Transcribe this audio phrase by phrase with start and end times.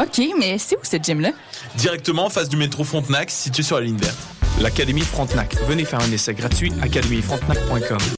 [0.00, 1.32] OK, mais c'est où ce gym-là?
[1.76, 4.18] Directement en face du métro Frontenac, situé sur la ligne verte.
[4.60, 5.56] L'Académie Frontenac.
[5.68, 8.17] Venez faire un essai gratuit académiefrontenac.com.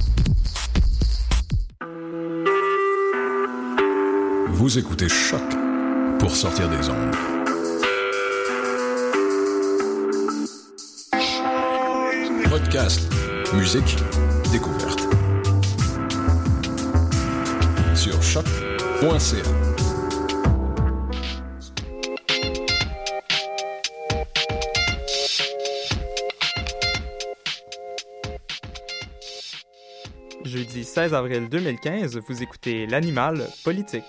[4.61, 5.41] Vous écoutez Choc
[6.19, 7.15] pour sortir des ondes.
[12.47, 13.11] Podcast,
[13.55, 13.95] musique,
[14.51, 14.99] découverte.
[17.95, 19.41] Sur choc.ca.
[30.45, 34.03] Jeudi 16 avril 2015, vous écoutez L'Animal politique.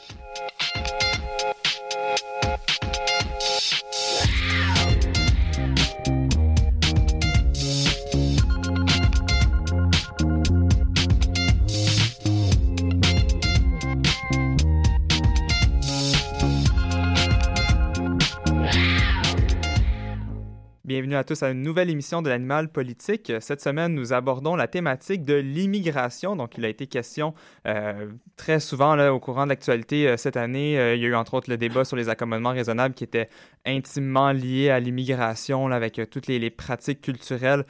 [21.23, 23.33] À tous à une nouvelle émission de l'animal politique.
[23.39, 26.35] Cette semaine, nous abordons la thématique de l'immigration.
[26.35, 27.33] Donc, il a été question
[27.69, 30.77] euh, très souvent là, au courant de l'actualité euh, cette année.
[30.81, 33.29] Euh, il y a eu entre autres le débat sur les accommodements raisonnables qui était
[33.65, 37.65] intimement lié à l'immigration avec toutes les, pratiques culturelles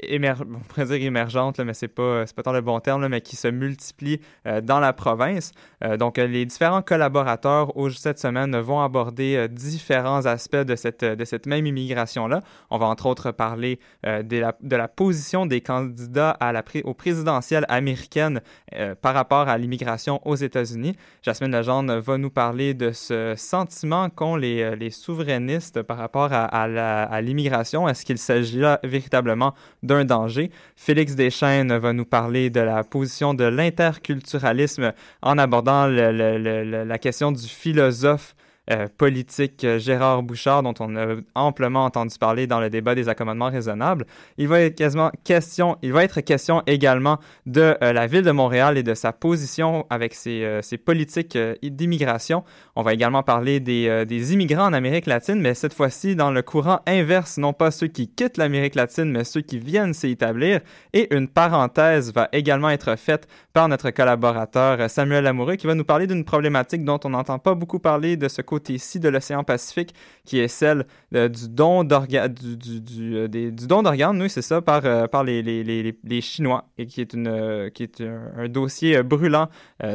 [0.00, 4.22] émergentes, mais c'est pas pas tant le bon terme, mais qui se multiplient
[4.62, 5.52] dans la province.
[5.98, 11.66] donc, les différents collaborateurs cette semaine vont aborder différents aspects de cette de cette même
[11.66, 12.40] immigration là.
[12.70, 17.66] On va entre autres parler euh, de, la, position des candidats à la, aux présidentielles
[17.68, 18.40] américaines
[18.74, 20.96] euh, par rapport à l'immigration aux États-Unis.
[21.22, 27.20] Jasmine Legendre va nous parler de ce sentiment qu'ont les, euh, souverainistes par rapport à,
[27.20, 27.88] l'immigration.
[27.88, 30.50] Est-ce qu'il s'agit là véritablement d'un danger?
[30.76, 34.92] Félix Deschênes va nous parler de la position de l'interculturalisme
[35.22, 38.35] en abordant la question du philosophe
[38.68, 43.08] euh, politique euh, Gérard Bouchard, dont on a amplement entendu parler dans le débat des
[43.08, 44.06] accommodements raisonnables.
[44.38, 48.32] Il va être quasiment question, il va être question également de euh, la ville de
[48.32, 52.42] Montréal et de sa position avec ses, politiques d'immigration.
[52.74, 56.42] On va également parler des, des, immigrants en Amérique latine, mais cette fois-ci dans le
[56.42, 60.60] courant inverse, non pas ceux qui quittent l'Amérique latine, mais ceux qui viennent s'y établir.
[60.92, 65.84] Et une parenthèse va également être faite par notre collaborateur Samuel Lamoureux, qui va nous
[65.84, 69.44] parler d'une problématique dont on n'entend pas beaucoup parler de ce côté ici de l'océan
[69.44, 69.94] Pacifique,
[70.24, 74.30] qui est celle euh, du don d'organes, du, du, du, euh, du, don d'organes, oui,
[74.30, 77.82] c'est ça, par, euh, par les, les, les, les, Chinois, et qui est, une, qui
[77.82, 79.48] est un, un dossier brûlant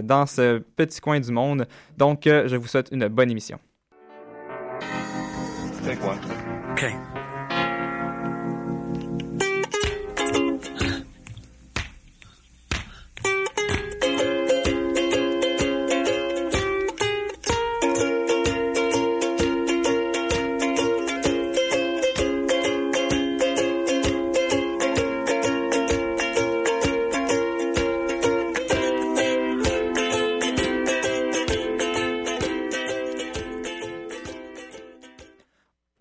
[0.03, 1.67] dans ce petit coin du monde.
[1.97, 3.59] Donc, je vous souhaite une bonne émission.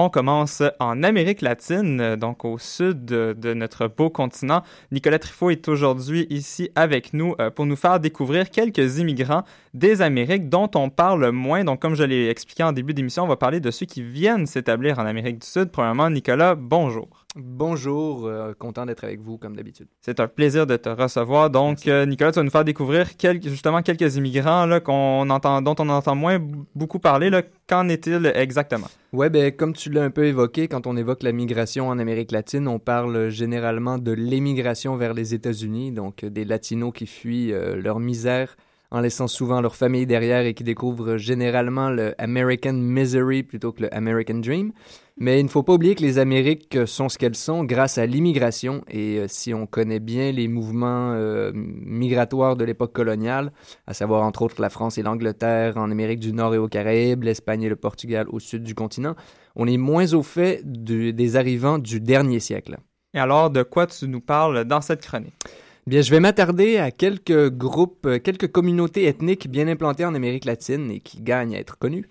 [0.02, 4.62] On commence en Amérique latine, donc au sud de, notre beau continent.
[4.92, 9.42] Nicolas Trifot est aujourd'hui ici avec nous euh, pour nous faire découvrir quelques immigrants
[9.74, 11.64] des Amériques dont on parle moins.
[11.64, 14.46] Donc, comme je l'ai expliqué en début d'émission, on va parler de ceux qui viennent
[14.46, 15.70] s'établir en Amérique du Sud.
[15.70, 17.26] Premièrement, Nicolas, bonjour.
[17.36, 19.86] Bonjour, euh, content d'être avec vous comme d'habitude.
[20.00, 21.48] C'est un plaisir de te recevoir.
[21.48, 25.62] Donc, euh, Nicolas, tu vas nous faire découvrir quelques, justement quelques immigrants là, qu'on entend,
[25.62, 26.38] dont on entend moins
[26.74, 27.30] beaucoup parler.
[27.68, 28.88] Qu'en est-il exactement?
[29.12, 32.32] Oui, ben, comme tu l'as un peu évoqué, quand on évoque la migration en Amérique
[32.32, 37.76] latine, on parle généralement de l'émigration vers les États-Unis, donc des Latinos qui fuient euh,
[37.76, 38.56] leur misère
[38.90, 43.82] en laissant souvent leur famille derrière et qui découvrent généralement le American Misery plutôt que
[43.82, 44.72] le American Dream.
[45.20, 48.06] Mais il ne faut pas oublier que les Amériques sont ce qu'elles sont grâce à
[48.06, 53.52] l'immigration et euh, si on connaît bien les mouvements euh, migratoires de l'époque coloniale,
[53.86, 57.24] à savoir entre autres la France et l'Angleterre en Amérique du Nord et aux Caraïbes,
[57.24, 59.14] l'Espagne et le Portugal au sud du continent,
[59.56, 62.78] on est moins au fait des arrivants du dernier siècle.
[63.12, 65.34] Et alors, de quoi tu nous parles dans cette chronique?
[65.86, 70.44] Bien, je vais m'attarder à quelques groupes, euh, quelques communautés ethniques bien implantées en Amérique
[70.44, 72.06] latine et qui gagnent à être connues.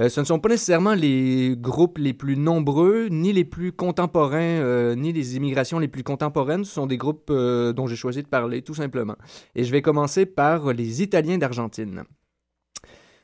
[0.00, 4.38] Euh, ce ne sont pas nécessairement les groupes les plus nombreux, ni les plus contemporains,
[4.38, 6.64] euh, ni les immigrations les plus contemporaines.
[6.64, 9.16] Ce sont des groupes dont j'ai choisi de parler, tout simplement.
[9.54, 12.04] Et je vais commencer par les Italiens d'Argentine.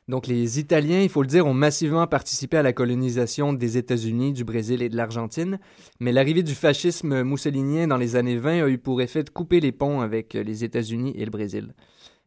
[0.08, 4.32] Donc les Italiens, il faut le dire, ont massivement participé à la colonisation des États-Unis,
[4.32, 5.58] du Brésil et de l'Argentine,
[5.98, 9.58] mais l'arrivée du fascisme mousselinien dans les années 20 a eu pour effet de couper
[9.58, 11.74] les ponts avec les États-Unis et le Brésil.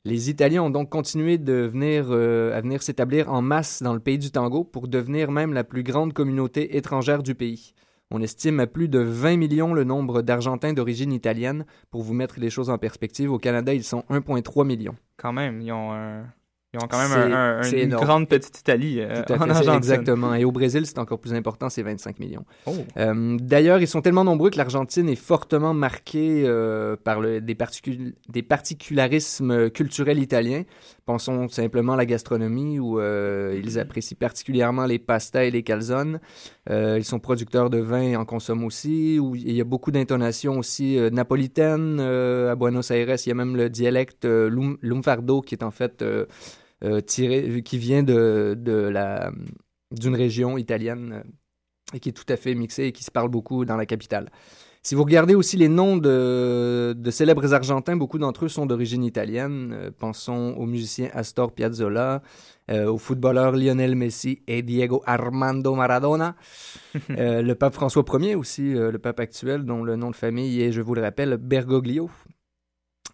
[0.06, 4.00] Les Italiens ont donc continué de venir, euh, à venir s'établir en masse dans le
[4.00, 7.74] pays du tango pour devenir même la plus grande communauté étrangère du pays.
[8.10, 11.66] On estime à plus de 20 millions le nombre d'Argentins d'origine italienne.
[11.92, 14.96] Pour vous mettre les choses en perspective, au Canada, ils sont 1,3 millions.
[15.18, 16.24] Quand même, ils ont un,
[16.72, 19.76] ils ont quand même une grande petite Italie euh, en.
[19.76, 20.36] Exactement.
[20.36, 22.46] Et au Brésil, c'est encore plus important, c'est 25 millions.
[22.68, 22.76] Oh.
[22.98, 27.58] Euh, d'ailleurs, ils sont tellement nombreux que l'Argentine est fortement marquée euh, par le, des,
[28.30, 30.62] des, particularismes culturels italiens.
[31.08, 36.20] Pensons simplement à la gastronomie, où ils apprécient particulièrement les pastas et les calzones.
[36.70, 39.18] ils sont producteurs de vin et en consomment aussi.
[39.18, 42.00] Où il y a beaucoup d'intonations aussi napolitaines.
[42.00, 46.04] à Buenos Aires, il y a même le dialecte lumfardo, qui est en fait
[47.02, 49.32] tiré, qui vient de, de la,
[49.92, 53.30] d'une région italienne euh, et qui est tout à fait mixée et qui se parle
[53.30, 54.30] beaucoup dans la capitale.
[54.82, 59.04] Si vous regardez aussi les noms de, de célèbres Argentins, beaucoup d'entre eux sont d'origine
[59.04, 59.74] italienne.
[59.74, 62.22] Euh, pensons au musicien Astor Piazzolla,
[62.72, 66.36] au footballeur Lionel Messi et Diego Armando Maradona,
[67.10, 70.82] le pape François Ier aussi, le pape actuel, dont le nom de famille est, je
[70.82, 72.12] vous le rappelle, Bergoglio.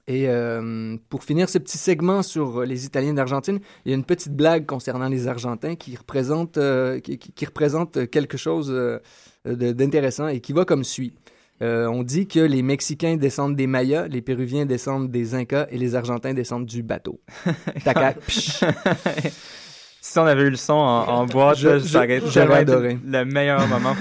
[0.07, 4.04] Et euh, pour finir ce petit segment sur les Italiens d'Argentine, il y a une
[4.04, 9.00] petite blague concernant les Argentins qui représente, euh, qui, représente quelque chose euh,
[9.46, 11.13] d'intéressant et qui va comme suit.
[11.62, 15.95] on dit que les Mexicains descendent des Mayas, les Péruviens descendent des Incas et les
[15.95, 17.19] Argentins descendent du bateau.
[17.83, 18.14] Taca,
[20.06, 22.21] si on avait eu le son en, boîte, j'aurais
[22.59, 23.00] adoré.
[23.04, 23.95] Le meilleur moment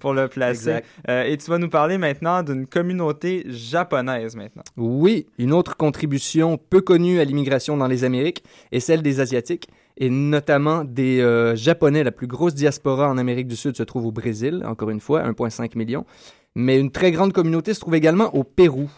[0.00, 0.80] pour le, placer.
[1.10, 4.62] Euh, et tu vas nous parler maintenant d'une communauté japonaise maintenant.
[4.78, 8.42] Oui, une autre contribution peu connue à l'immigration dans les Amériques
[8.72, 9.68] est celle des Asiatiques
[9.98, 12.02] et notamment des euh, Japonais.
[12.02, 15.22] La plus grosse diaspora en Amérique du Sud se trouve au Brésil, encore une fois,
[15.22, 16.06] 1,5 million.
[16.54, 18.90] Mais une très grande communauté se trouve également au Pérou.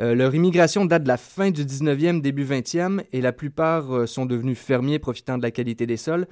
[0.00, 4.06] Euh, leur immigration date de la fin du 19e, début 20e, et la plupart euh,
[4.06, 6.26] sont devenus fermiers profitant de la qualité des sols.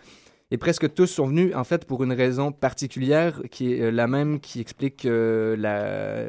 [0.50, 4.06] Et presque tous sont venus, en fait, pour une raison particulière qui est euh, la
[4.06, 6.28] même qui explique leur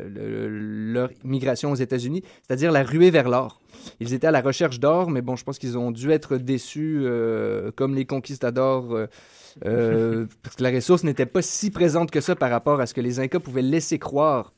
[1.24, 3.60] migration aux États-Unis, c'est-à-dire la ruée vers l'or.
[4.00, 7.04] Ils étaient à la recherche d'or, mais bon, je pense qu'ils ont dû être déçus,
[7.76, 8.96] comme les conquistadors,
[9.62, 13.02] parce que la ressource n'était pas si présente que ça par rapport à ce que
[13.02, 14.54] les Incas pouvaient laisser croire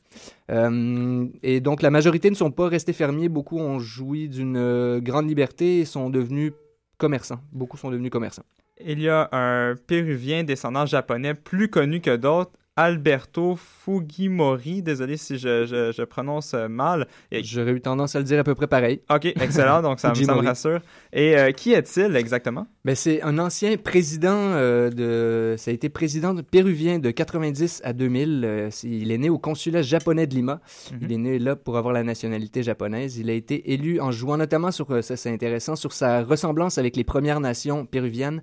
[0.50, 3.28] euh, et donc, la majorité ne sont pas restés fermiers.
[3.28, 6.52] Beaucoup ont joui d'une euh, grande liberté et sont devenus
[6.98, 7.40] commerçants.
[7.52, 8.44] Beaucoup sont devenus commerçants.
[8.84, 14.82] Il y a un Péruvien descendant japonais plus connu que d'autres, Alberto Fujimori.
[14.82, 17.08] Désolé si je, prononce euh, mal.
[17.32, 19.00] J'aurais eu tendance à le dire à peu près pareil.
[19.10, 19.80] OK, excellent.
[19.80, 20.80] Donc, ça, me rassure.
[21.12, 22.66] Et euh, qui est-il exactement?
[22.84, 25.56] Ben, c'est un ancien président euh, de...
[25.56, 28.70] Ça a été président de péruvien de 90 à 2000.
[28.84, 30.60] il est né au consulat japonais de Lima.
[30.92, 30.98] Mhm.
[31.00, 33.16] Il est né là pour avoir la nationalité japonaise.
[33.16, 35.02] Il a été élu en jouant notamment sur...
[35.02, 38.42] Ça, c'est intéressant, sur sa ressemblance avec les Premières Nations péruviennes.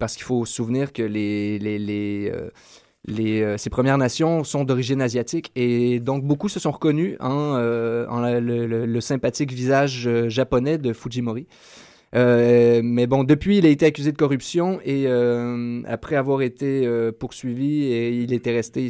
[0.00, 1.60] parce qu'il faut se souvenir que les...
[1.60, 2.32] les, les
[3.08, 8.06] euh, ces Premières Nations sont d'origine asiatique et donc beaucoup se sont reconnus en, euh,
[8.40, 11.46] le, sympathique visage euh, japonais de Fujimori.
[12.12, 15.06] Mais bon, depuis, il a été accusé de corruption et
[15.86, 16.88] après avoir été
[17.18, 18.88] poursuivi, et il était resté,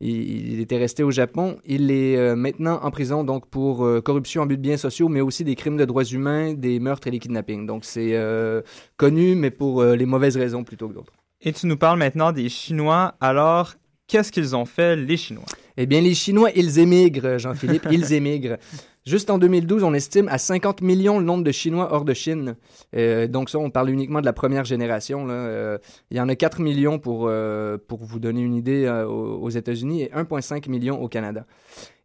[0.00, 1.56] il, était resté au Japon.
[1.64, 5.44] Il est maintenant en prison donc pour corruption en but de biens sociaux, mais aussi
[5.44, 7.64] des crimes de droits humains, des meurtres et des kidnappings.
[7.64, 8.14] Donc c'est
[8.98, 11.23] connu, mais pour les mauvaises raisons plutôt que d'autres.
[11.46, 13.14] Et tu nous parles maintenant des Chinois.
[13.20, 13.74] Alors,
[14.06, 15.44] qu'est-ce qu'ils ont fait, les Chinois?
[15.76, 18.56] Eh bien, les Chinois, ils émigrent, Jean-Philippe, ils émigrent.
[19.04, 22.56] Juste en 2012, on estime à 50 millions le nombre de Chinois hors de Chine.
[22.96, 25.26] Euh, donc ça, on parle uniquement de la première génération.
[25.26, 25.34] Là.
[25.34, 25.78] Euh,
[26.10, 29.50] il y en a 4 millions pour, euh, pour vous donner une idée aux, aux
[29.50, 31.44] États-Unis et 1,5 million au Canada.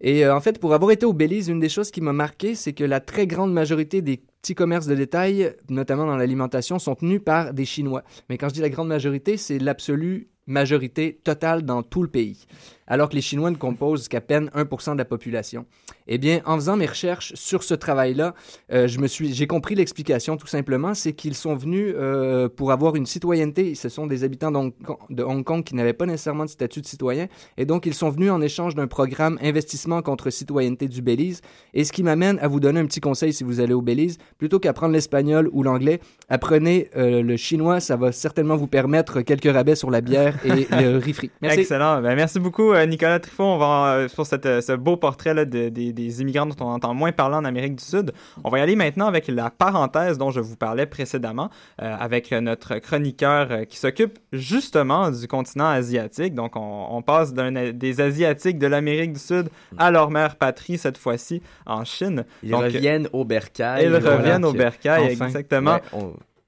[0.02, 2.74] Et en fait, pour avoir été au Belize, une des choses qui m'a marqué, c'est
[2.74, 7.22] que la très grande majorité des petits commerces de détail, notamment dans l'alimentation, sont tenus
[7.24, 8.04] par des Chinois.
[8.30, 12.46] Mais quand je dis la grande majorité, c'est l'absolue majorité totale dans tout le pays,
[12.90, 15.66] alors que les Chinois ne composent qu'à peine 1% de la population.
[16.08, 18.34] Eh bien, en faisant mes recherches sur ce travail-là,
[18.74, 22.72] euh, je me suis, j'ai compris l'explication tout simplement, c'est qu'ils sont venus euh, pour
[22.72, 23.76] avoir une citoyenneté.
[23.76, 27.28] Ce sont des habitants de Hong Kong qui n'avaient pas nécessairement de statut de citoyen,
[27.58, 31.42] et donc ils sont venus en échange d'un programme investissement contre citoyenneté du Belize.
[31.76, 34.18] Et ce qui m'amène à vous donner un petit conseil si vous allez au Belize,
[34.40, 37.80] plutôt qu'apprendre l'espagnol ou l'anglais, apprenez euh, le chinois.
[37.80, 41.32] Ça va certainement vous permettre quelques rabais sur la bière et le riz frit.
[41.44, 42.02] Excellent.
[42.02, 43.56] Ben, merci beaucoup, Nicolas Trifon.
[43.56, 46.94] On va pour cette, ce beau portrait là, de, des des immigrants dont on entend
[46.94, 48.14] moins parler en Amérique du Sud.
[48.44, 51.50] On va y aller maintenant avec la parenthèse dont je vous parlais précédemment,
[51.82, 56.34] euh, avec notre chroniqueur euh, qui s'occupe justement du continent asiatique.
[56.34, 61.42] Donc, on, passe des Asiatiques de l'Amérique du Sud à leur mère patrie, cette fois-ci
[61.66, 62.26] en Chine.
[62.44, 63.86] Ils reviennent au bercail.
[63.86, 65.80] Ils reviennent au bercail, exactement.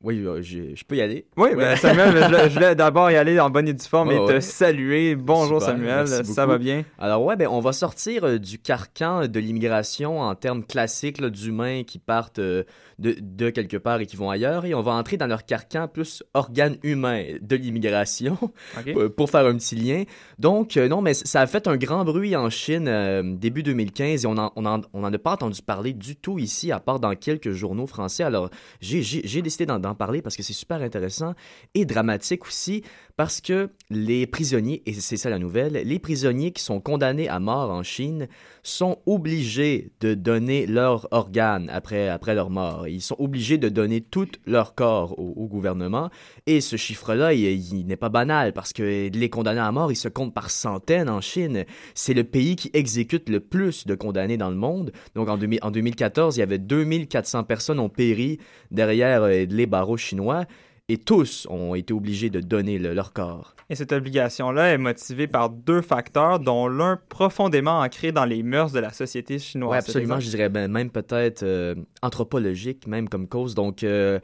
[0.03, 1.27] Oui, euh, je, peux y aller.
[1.37, 4.39] Oui, ben, Samuel, je, voulais d'abord y aller en bonne et due forme et te
[4.39, 5.15] saluer.
[5.15, 6.83] Bonjour Samuel, ça va bien?
[6.97, 11.83] Alors ouais, ben, on va sortir euh, du carcan de l'immigration en termes classiques d'humains
[11.83, 12.63] qui partent euh,
[12.97, 16.23] de, quelque part et qui vont ailleurs et on va entrer dans leur carcan plus
[16.33, 18.37] organe humain de l'immigration
[19.17, 20.03] pour faire un petit lien.
[20.39, 24.35] Donc non, mais ça a fait un grand bruit en Chine début 2015 et on
[24.35, 27.87] n'en on on a pas entendu parler du tout ici à part dans quelques journaux
[27.87, 28.23] français.
[28.23, 31.33] Alors j'ai décidé d'en parler parce que c'est super intéressant
[31.73, 32.83] et dramatique aussi
[33.21, 37.39] parce que les prisonniers, et c'est ça la nouvelle, les prisonniers qui sont condamnés à
[37.39, 38.27] mort en Chine
[38.63, 42.87] sont obligés de donner leur organe après, après leur mort.
[42.87, 46.09] Ils sont obligés de donner tout leur corps au, gouvernement.
[46.47, 50.07] Et ce chiffre-là, il, n'est pas banal parce que les condamnés à mort, ils se
[50.07, 51.65] comptent par centaines en Chine.
[51.93, 54.93] C'est le pays qui exécute le plus de condamnés dans le monde.
[55.13, 58.39] Donc en, en 2014, il y avait 2400 personnes ont péri
[58.71, 60.47] derrière euh, les barreaux chinois
[60.91, 63.55] et tous ont été obligés de donner leur corps.
[63.69, 68.73] Et cette obligation-là est motivée par deux facteurs, dont l'un profondément ancré dans les mœurs
[68.73, 69.71] de la société chinoise.
[69.71, 73.55] Oui, absolument, je dirais ben, même peut-être euh, anthropologique, même comme cause.
[73.55, 74.19] Donc, euh,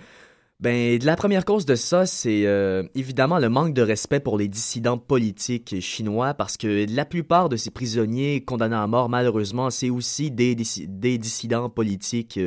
[0.60, 4.50] ben, la première cause de ça, c'est euh, évidemment le manque de respect pour les
[4.50, 9.90] dissidents politiques chinois, parce que la plupart de ces prisonniers condamnés à mort, malheureusement, c'est
[9.90, 12.42] aussi des, des, dissidents politiques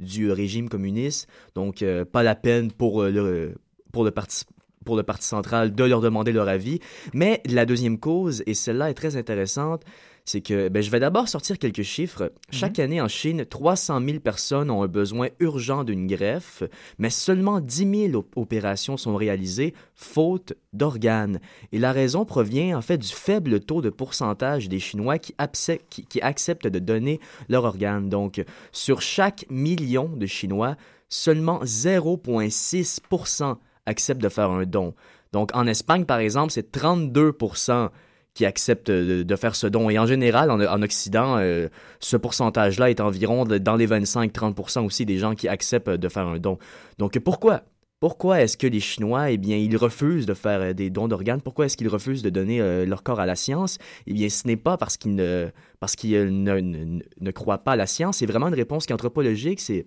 [0.00, 1.28] du régime communiste.
[1.54, 3.56] Donc, pas la peine pour le
[3.92, 4.44] pour le parti
[4.86, 6.78] pour le Parti central de leur demander leur avis.
[7.12, 9.82] Mais la deuxième cause, et celle-là est très intéressante,
[10.26, 12.32] c'est que ben, je vais d'abord sortir quelques chiffres.
[12.50, 12.84] Chaque mhm.
[12.84, 16.62] année en Chine, 300 000 personnes ont un besoin urgent d'une greffe,
[16.98, 21.40] mais seulement 10 000 opérations sont réalisées faute d'organes.
[21.72, 25.34] Et la raison provient en fait du faible taux de pourcentage des Chinois qui,
[25.90, 28.08] qui, qui acceptent de donner leur organe.
[28.08, 30.76] Donc, sur chaque million de Chinois,
[31.08, 32.98] seulement 0,6
[33.86, 34.94] acceptent de faire un don.
[35.32, 37.90] Donc en Espagne, par exemple, c'est 32%
[38.34, 39.88] qui acceptent de, faire ce don.
[39.88, 41.68] Et en général, en, Occident, euh,
[42.00, 46.38] ce pourcentage-là est environ dans les 25-30 aussi des gens qui acceptent de faire un
[46.38, 46.58] don.
[46.98, 47.62] Donc pourquoi
[47.98, 51.40] pourquoi est-ce que les Chinois, eh bien, ils refusent de faire euh, des dons d'organes?
[51.40, 53.78] Pourquoi est-ce qu'ils refusent de donner euh, leur corps à la science?
[54.06, 55.48] Eh bien, ce n'est pas parce qu'ils ne,
[55.80, 58.18] parce ne, ne, croient pas à la science.
[58.18, 59.60] C'est vraiment une réponse qui est anthropologique.
[59.60, 59.86] C'est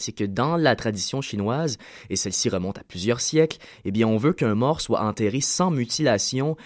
[0.00, 1.78] c'est que dans la tradition chinoise,
[2.08, 5.70] et celle-ci remonte à plusieurs siècles, eh bien on veut qu'un mort soit enterré sans
[5.70, 6.56] mutilation.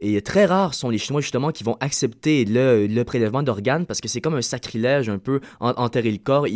[0.00, 4.08] Et très rares sont les Chinois justement qui vont accepter le, prélèvement d'organes parce que
[4.08, 6.46] c'est comme un sacrilège un peu enterrer le corps.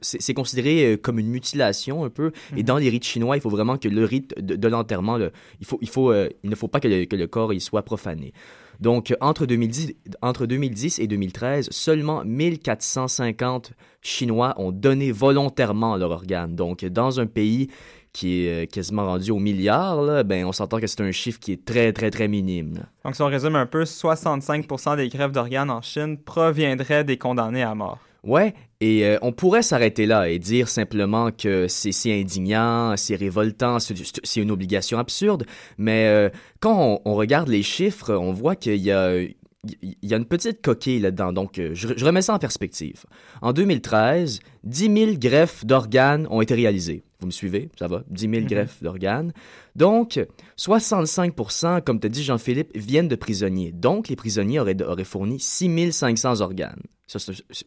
[0.00, 2.30] C'est considéré euh, comme une mutilation un peu.
[2.52, 2.62] Et mhm.
[2.62, 5.88] dans les rites chinois, il faut vraiment que le rite de, l'enterrement, il, faut, il,
[5.88, 8.32] faut, euh, il ne faut pas que le, que le corps il soit profané.
[8.80, 16.54] Donc, entre 2010, entre 2010 et 2013, seulement 1450 Chinois ont donné volontairement leur organe.
[16.54, 17.70] Donc, dans un pays
[18.12, 21.52] qui est euh, quasiment rendu au milliard, ben, on s'entend que c'est un chiffre qui
[21.52, 22.86] est très, très, très minime.
[23.04, 27.62] Donc, si on résume un peu, 65% des grèves d'organes en Chine proviendraient des condamnés
[27.62, 27.98] à mort.
[28.22, 28.54] Ouais,
[28.84, 33.78] et euh, on pourrait s'arrêter là et dire simplement que c'est si indignant, c'est révoltant,
[33.78, 35.46] c'est une obligation absurde,
[35.78, 36.28] mais euh,
[36.60, 39.16] quand on, regarde les chiffres, on voit qu'il y a
[39.80, 43.06] il y a une petite coquille là-dedans, donc euh, je, je remets ça en perspective.
[43.40, 47.04] En 2013, 10 000 greffes d'organes ont été réalisées.
[47.24, 47.70] Vous me suivez?
[47.78, 48.04] Ça va?
[48.10, 48.46] 10 000 Mhm.
[48.46, 49.32] greffes d'organes.
[49.76, 50.20] Donc,
[50.56, 51.34] 65
[51.82, 53.72] comme te dit Jean-Philippe, viennent de prisonniers.
[53.72, 56.82] Donc, les prisonniers auraient, auraient fourni 6 500 organes.
[57.06, 57.18] Ça,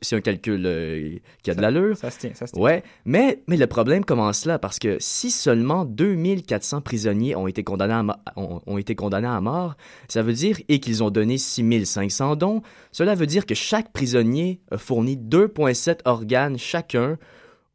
[0.01, 1.95] c'est un calcul euh, qui a de l'allure.
[1.97, 2.61] Ça se tient, ça se tient.
[2.61, 7.63] Ouais, mais, mais le problème commence là parce que si seulement 2400 prisonniers ont été
[7.63, 9.75] condamnés à, mo- ont, ont été condamnés à mort,
[10.07, 12.61] ça veut dire, et qu'ils ont donné 6500 dons,
[12.91, 17.17] cela veut dire que chaque prisonnier a fourni 2,7 organes chacun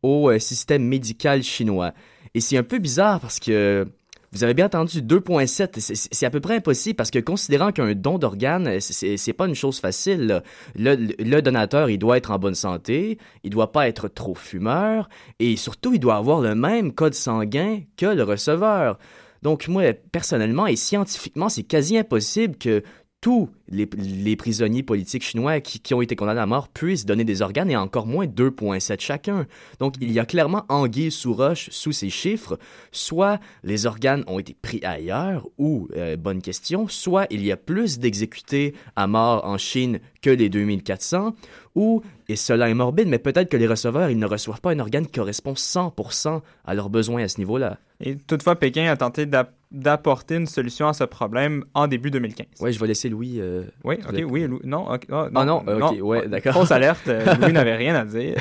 [0.03, 1.93] au euh, système médical chinois.
[2.35, 3.87] Et c'est un peu bizarre parce que
[4.33, 8.17] vous avez bien entendu 2.7, c'est- à peu près impossible parce que considérant qu'un don
[8.19, 10.43] d'organes, c'est- c'est pas une chose facile.
[10.75, 15.09] le- le donateur, il doit être en bonne santé, il doit pas être trop fumeur
[15.39, 18.99] et surtout, il doit avoir le même code sanguin que le receveur.
[19.43, 22.83] Donc moi, personnellement et scientifiquement, c'est quasi impossible que
[23.23, 27.71] tous les, prisonniers politiques chinois qui, ont été condamnés à mort puissent donner des organes
[27.71, 29.47] et encore moins 2,7 chacun.
[29.79, 32.59] Donc il y a clairement anguille sous roche sous ces chiffres.
[32.91, 37.57] Soit les organes ont été pris ailleurs, ou, euh, bonne question, soit il y a
[37.57, 41.35] plus d'exécutés à mort en Chine que les 2400,
[41.77, 44.79] ou, et cela est morbide, mais peut-être que les receveurs, ils ne reçoivent pas un
[44.81, 47.79] organe qui correspond 100% à leurs besoins à ce niveau-là.
[48.01, 52.47] Et toutefois, Pékin a tenté d'app- d'apporter une solution à ce problème en début 2015.
[52.61, 53.41] Ouais, je vais laisser Louis.
[53.41, 56.53] euh, Oui, ok, avez- oui, Lou- non, ok, ah, Ah non, euh, ok, ouais, d'accord.
[56.55, 58.35] Fausse alerte, euh, Louis n'avait rien à dire.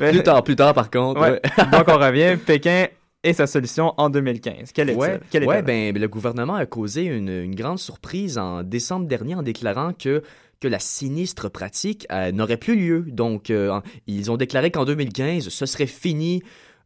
[0.00, 1.20] Mais- Plus tard, plus tard, par contre.
[1.20, 1.30] Ouais.
[1.32, 1.40] ouais.
[1.72, 2.86] Donc on revient, Pékin
[3.22, 4.72] et sa solution en 2015.
[4.72, 4.98] Quelle est-elle?
[4.98, 5.92] Ouais, Quelle ouais, est-elle?
[5.92, 10.22] ben, le gouvernement a causé une, une grande surprise en décembre dernier en déclarant que
[10.58, 13.04] que la sinistre pratique euh, n'aurait plus lieu.
[13.08, 16.42] Donc, euh, ils ont déclaré qu'en 2015, ce serait fini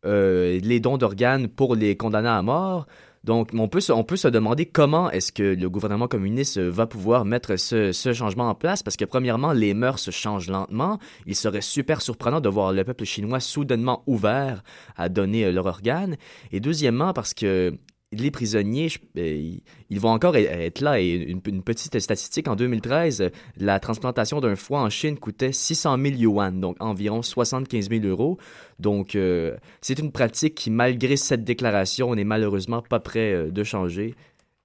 [0.06, 2.86] euh, les dons d'organes pour les condamnés à mort.
[3.24, 6.86] Donc, on peut, se, on peut se demander comment est-ce que le gouvernement communiste va
[6.86, 10.98] pouvoir mettre ce, ce changement en place, parce que premièrement, les mœurs changent lentement.
[11.26, 14.62] Il serait super surprenant de voir le peuple chinois soudainement ouvert
[14.96, 16.16] à donner euh, leurs organes.
[16.52, 17.78] Et deuxièmement, parce que
[18.22, 19.52] les prisonniers, euh,
[19.90, 21.00] ils, vont encore e- être là.
[21.00, 25.96] Et une, petite statistique, en 2013, euh, la transplantation d'un foie en Chine coûtait 600
[25.98, 28.38] 000 yuan, donc environ 75 000 euros.
[28.78, 33.62] Donc, euh, c'est une pratique qui, malgré cette déclaration, n'est malheureusement pas prêt euh, de
[33.62, 34.14] changer.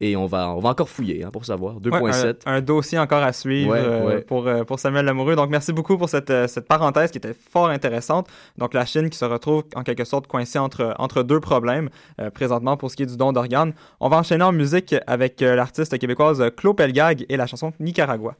[0.02, 1.80] Et on va, on va encore fouiller hein, pour savoir.
[1.82, 2.02] 2.7.
[2.02, 4.22] Ouais, un, un dossier encore à suivre Ouais, euh, ouais.
[4.22, 5.36] Pour, euh, pour Samuel Lamoureux.
[5.36, 8.28] Donc, merci beaucoup pour cette, euh, cette parenthèse qui était fort intéressante.
[8.58, 11.90] Donc, la Chine qui se retrouve en quelque sorte coincée entre, entre deux problèmes
[12.34, 13.74] présentement pour ce qui est du don d'organes.
[14.00, 18.36] On va enchaîner en musique avec l'artiste québécoise Claude Pelgag et la chanson Nicaragua.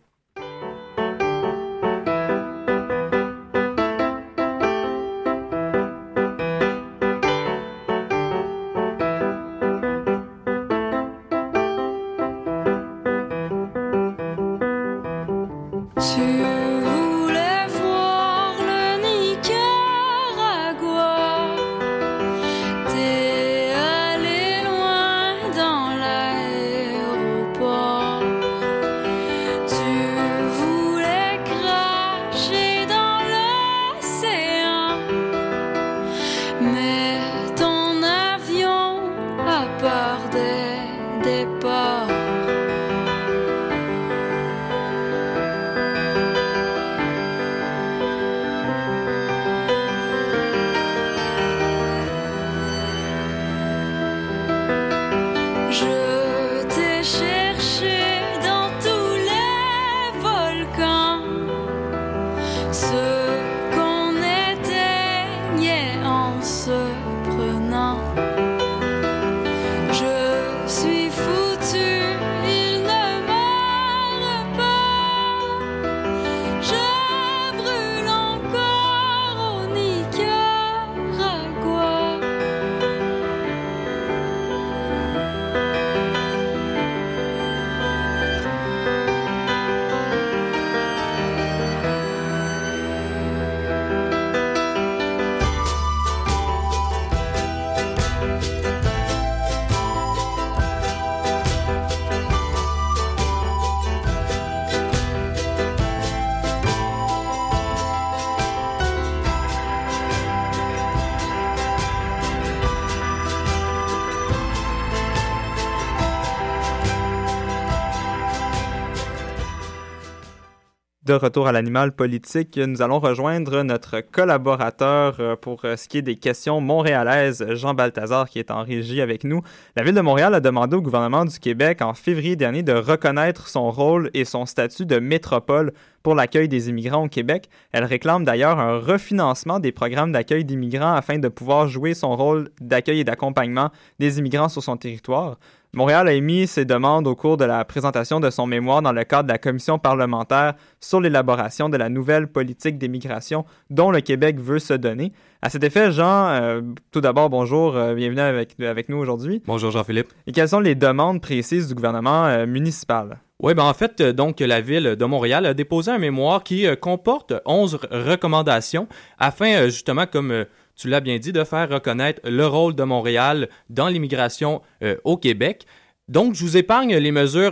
[121.10, 125.98] De retour à l'animal politique, nous allons rejoindre notre collaborateur euh, pour euh, ce qui
[125.98, 129.42] est des questions montréalaises, Jean Balthazar, qui est en régie avec nous.
[129.76, 133.48] La Ville de Montréal a demandé au gouvernement du Québec en février dernier de reconnaître
[133.48, 137.50] son rôle et son statut de métropole pour l'accueil des immigrants au Québec.
[137.72, 142.50] Elle réclame d'ailleurs un refinancement des programmes d'accueil d'immigrants afin de pouvoir jouer son rôle
[142.62, 145.40] d'accueil et d'accompagnement des immigrants sur son territoire.
[145.76, 149.04] Montréal a émis ses demandes au cours de la présentation de son mémoire dans le
[149.04, 154.40] cadre de la commission parlementaire sur l'élaboration de la nouvelle politique d'immigration dont le Québec
[154.40, 155.14] veut se donner.
[155.44, 159.44] À cet effet, Jean, euh, tout d'abord, bonjour, euh, bienvenue avec, avec nous aujourd'hui.
[159.46, 160.08] Bonjour Jean-Philippe.
[160.26, 163.20] Et quelles sont les demandes précises du gouvernement euh, municipal?
[163.40, 167.32] Oui, ben en fait, donc la ville de Montréal a déposé un mémoire qui comporte
[167.46, 168.88] 11 recommandations
[169.20, 170.46] afin justement, comme
[170.80, 174.62] tu l'as bien dit, de faire reconnaître le rôle de Montréal dans l'immigration
[175.04, 175.66] au Québec.
[176.08, 177.52] Donc, je vous épargne les mesures,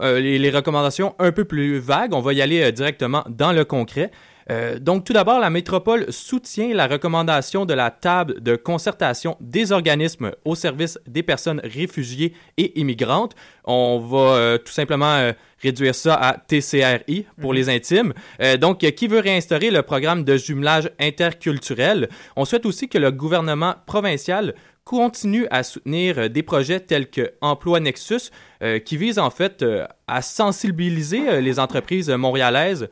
[0.00, 2.14] les, les, recommandations un peu plus vagues.
[2.14, 4.10] On va y aller directement dans le concret.
[4.50, 9.72] Euh, donc, tout d'abord, la métropole soutient la recommandation de la table de concertation des
[9.72, 13.34] organismes au service des personnes réfugiées et immigrantes.
[13.64, 15.32] On va euh, tout simplement euh,
[15.62, 17.56] réduire ça à TCRI pour Mhm.
[17.56, 18.12] les intimes.
[18.60, 22.08] Donc, qui veut réinstaurer le programme de jumelage interculturel?
[22.36, 24.54] On souhaite aussi que le gouvernement provincial
[24.86, 28.30] continue à soutenir euh, des projets tels que Emploi Nexus,
[28.62, 32.88] euh, qui visent en fait euh, à sensibiliser les entreprises montréalaises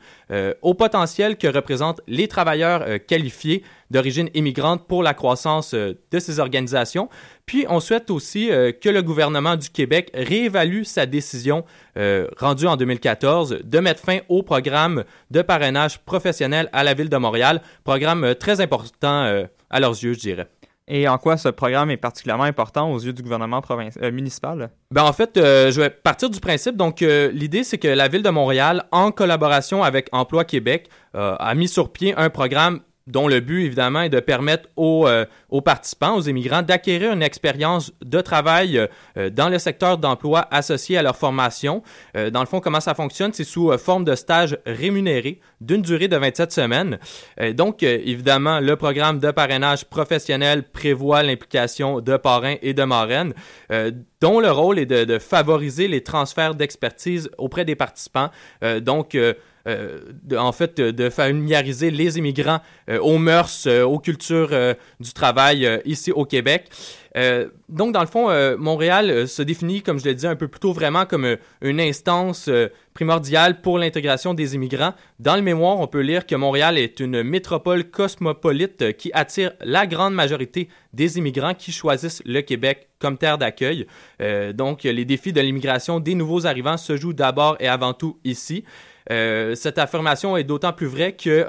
[0.61, 7.07] au potentiel que représentent les travailleurs qualifiés d'origine immigrante pour la croissance de ces organisations.
[7.45, 11.63] Puis, on souhaite aussi que le gouvernement du Québec réévalue sa décision
[12.37, 17.17] rendue en 2014 de mettre fin au programme de parrainage professionnel à la ville de
[17.17, 20.47] Montréal, programme très important à leurs yeux, je dirais.
[20.87, 24.69] Et en quoi ce programme est particulièrement important aux yeux du gouvernement euh, municipal?
[24.91, 26.77] Ben en fait, euh, je vais partir du principe.
[26.77, 31.55] Donc, euh, l'idée, c'est que la ville de Montréal, en collaboration avec Emploi Québec, a
[31.55, 35.61] mis sur pied un programme dont le but, évidemment, est de permettre aux, euh, aux
[35.61, 38.87] participants, aux immigrants, d'acquérir une expérience de travail
[39.17, 41.83] euh, dans le secteur d'emploi associé à leur formation.
[42.17, 43.31] Euh, dans le fond, comment ça fonctionne?
[43.31, 46.99] C'est sous euh, forme de stage rémunéré d'une durée de 27 semaines.
[47.39, 52.83] Euh, donc, euh, évidemment, le programme de parrainage professionnel prévoit l'implication de parrains et de
[52.83, 53.33] marraines,
[53.71, 53.91] euh,
[54.21, 58.29] dont le rôle est de, favoriser les transferts d'expertise auprès des participants.
[58.63, 59.33] Euh, donc, euh,
[59.67, 59.99] euh,
[60.37, 62.59] en fait, de, familiariser les immigrants
[63.01, 64.51] aux mœurs, aux cultures
[64.99, 66.69] du travail ici au Québec.
[67.15, 70.35] Euh, donc, dans le fond, euh, Montréal euh, se définit, comme je l'ai dit un
[70.35, 72.49] peu plus tôt, vraiment comme une instance
[72.93, 74.93] primordiale pour l'intégration des immigrants.
[75.19, 79.87] Dans le mémoire, on peut lire que Montréal est une métropole cosmopolite qui attire la
[79.87, 83.87] grande majorité des immigrants qui choisissent le Québec comme terre d'accueil.
[84.53, 88.63] Donc, les défis de l'immigration des nouveaux arrivants se jouent d'abord et avant tout ici.
[89.09, 91.47] Cette affirmation est d'autant plus vraie que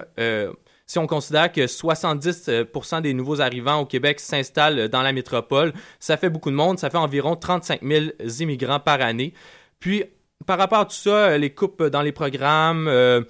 [0.86, 6.16] si on considère que 70% des nouveaux arrivants au Québec s'installent dans la métropole, ça
[6.16, 8.06] fait beaucoup de monde, ça fait environ 35 000
[8.40, 9.34] immigrants par année.
[9.80, 10.04] Puis,
[10.46, 13.22] par rapport à tout ça, les coupes dans les programmes, euh,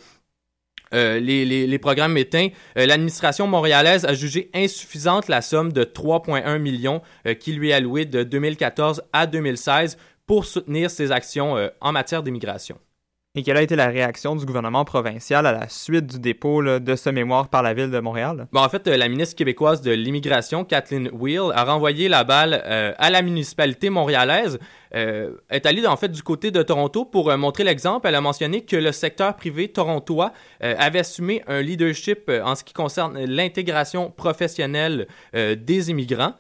[0.95, 7.03] euh, les, programmes éteints, euh, l'administration montréalaise a jugé insuffisante la somme de 3,1 millions
[7.27, 11.93] euh, qui lui est allouée de 2014 à 2016 pour soutenir ses actions euh, en
[11.93, 12.79] matière d'immigration.
[13.39, 16.97] Et quelle a été la réaction du gouvernement provincial à la suite du dépôt de
[16.97, 18.49] ce mémoire par la ville de Montréal?
[18.51, 22.63] Bon, en fait, euh, la ministre québécoise de l'immigration, Kathleen Wheel, a renvoyé la balle
[22.65, 24.59] euh, à la municipalité montréalaise.
[24.95, 28.09] Euh, est allée en fait du côté de Toronto pour montrer l'exemple.
[28.09, 32.73] Elle a mentionné que le secteur privé torontois avait assumé un leadership en ce qui
[32.73, 36.35] concerne l'intégration professionnelle des immigrants.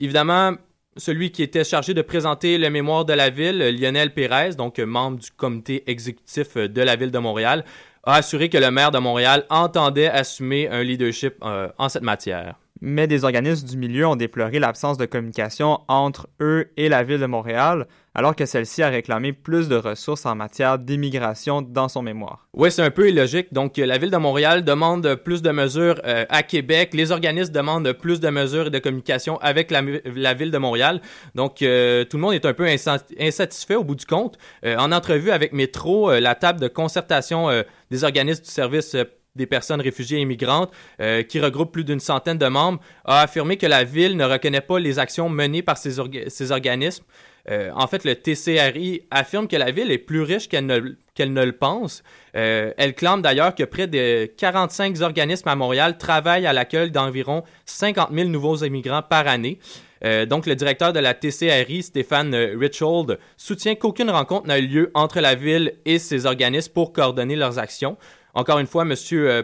[0.00, 0.56] Évidemment,
[0.96, 5.18] celui qui était chargé de présenter le mémoire de la ville, Lionel Pérez, donc membre
[5.18, 7.64] du comité exécutif de la ville de Montréal,
[8.04, 12.56] a assuré que le maire de Montréal entendait assumer un leadership euh, en cette matière.
[12.80, 17.20] Mais des organismes du milieu ont déploré l'absence de communication entre eux et la ville
[17.20, 22.02] de Montréal, alors que celle-ci a réclamé plus de ressources en matière d'immigration dans son
[22.02, 22.48] mémoire.
[22.52, 23.52] Oui, c'est un peu illogique.
[23.52, 26.90] Donc, euh, la ville de Montréal demande plus de mesures euh, à Québec.
[26.94, 31.00] Les organismes demandent plus de mesures et de communication avec la, ville de Montréal.
[31.34, 34.36] Donc, euh, tout le monde est un peu insatisfait au bout du compte.
[34.64, 37.48] En entrevue avec Métro, la table de concertation
[37.90, 38.96] des organismes du service
[39.36, 43.56] des personnes réfugiées et immigrantes, euh, qui regroupe plus d'une centaine de membres, a affirmé
[43.56, 45.96] que la ville ne reconnaît pas les actions menées par ces,
[46.28, 47.04] ces organismes.
[47.50, 51.44] Euh, en fait, le TCRI affirme que la ville est plus riche qu'elle ne, ne
[51.44, 52.02] le pense.
[52.36, 57.44] Euh, elle clame d'ailleurs que près de 45 organismes à Montréal travaillent à l'accueil d'environ
[57.66, 59.58] 50 000 nouveaux immigrants par année.
[60.04, 64.90] Euh, donc, le directeur de la TCRI, Stéphane Richhold, soutient qu'aucune rencontre n'a eu lieu
[64.94, 67.96] entre la ville et ces organismes pour coordonner leurs actions.
[68.34, 68.94] Encore une fois, M.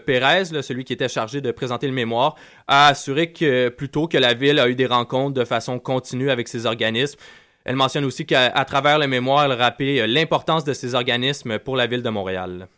[0.04, 2.34] Pérez, là, celui qui était chargé de présenter le mémoire,
[2.66, 6.48] a assuré que plutôt que la ville a eu des rencontres de façon continue avec
[6.48, 7.18] ces organismes.
[7.64, 11.86] Elle mentionne aussi qu'à travers le mémoire, elle rappelle l'importance de ces organismes pour la
[11.86, 12.68] ville de Montréal.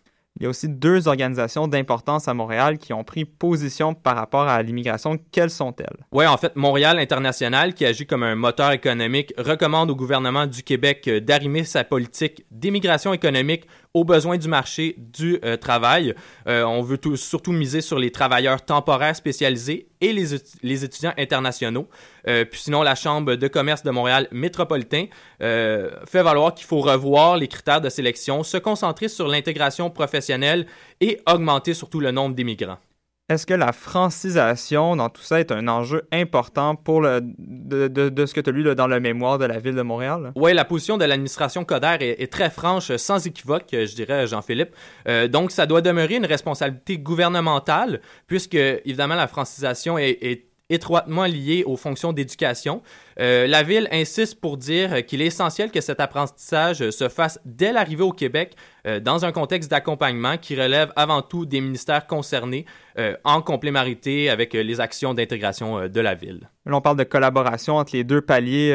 [0.40, 4.48] Il y a aussi deux organisations d'importance à Montréal qui ont pris position par rapport
[4.48, 5.18] à l'immigration.
[5.30, 6.06] Quelles sont-elles?
[6.10, 10.62] Oui, en fait, Montréal International, qui agit comme un moteur économique, recommande au gouvernement du
[10.62, 16.14] Québec euh, d'arrimer sa politique d'immigration économique aux besoins du marché du euh, travail.
[16.46, 20.84] Euh, on veut tout- surtout miser sur les travailleurs temporaires spécialisés et les, étu- les
[20.84, 21.88] étudiants internationaux.
[22.28, 25.06] Euh, puis sinon, la Chambre de commerce de Montréal métropolitain
[25.40, 30.66] fait valoir qu'il faut revoir les critères de sélection, se concentrer sur l'intégration professionnelle
[31.00, 32.78] et augmenter surtout le nombre d'immigrants.
[33.32, 38.26] Est-ce que la francisation dans tout ça est un enjeu important pour le, de, de-
[38.26, 40.32] ce que tu as lu là, dans le mémoire de la ville de Montréal?
[40.36, 44.74] Oui, la position de l'administration Coder est, très franche, sans équivoque, euh, je dirais, Jean-Philippe.
[45.08, 51.64] Euh, donc, ça doit demeurer une responsabilité gouvernementale, puisque, évidemment, la francisation est étroitement liée
[51.66, 52.82] aux fonctions d'éducation.
[53.20, 57.72] Euh, la ville insiste pour dire qu'il est essentiel que cet apprentissage se fasse dès
[57.72, 62.66] l'arrivée au Québec euh, dans un contexte d'accompagnement qui relève avant tout des ministères concernés
[62.98, 66.48] euh, en complémentarité avec les actions d'intégration de la ville.
[66.66, 68.72] Là, on parle de collaboration entre les deux paliers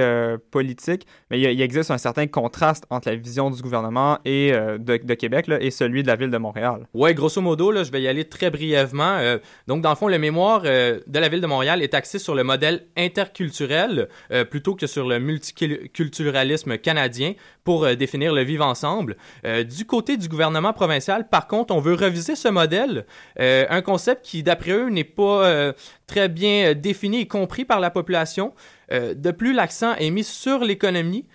[0.52, 5.13] politiques, mais il, existe un certain contraste entre la vision du gouvernement et, de, de
[5.13, 6.88] Québec là, et celui de la ville de Montréal.
[6.93, 9.19] Ouais, grosso modo, là, je vais y aller très brièvement.
[9.67, 12.43] Donc, dans le fond, le mémoire de la ville de Montréal est axé sur le
[12.43, 19.17] modèle interculturel euh, plutôt que sur le multiculturalisme canadien pour euh, définir le vivre ensemble.
[19.45, 23.05] Euh, du côté du gouvernement provincial, par contre, on veut reviser ce modèle,
[23.37, 25.73] un concept qui, d'après eux, n'est pas
[26.05, 28.53] très bien défini et compris par la population.
[28.91, 31.25] De plus, l'accent est mis sur l'économie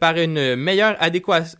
[0.00, 1.56] par une meilleure adéquation,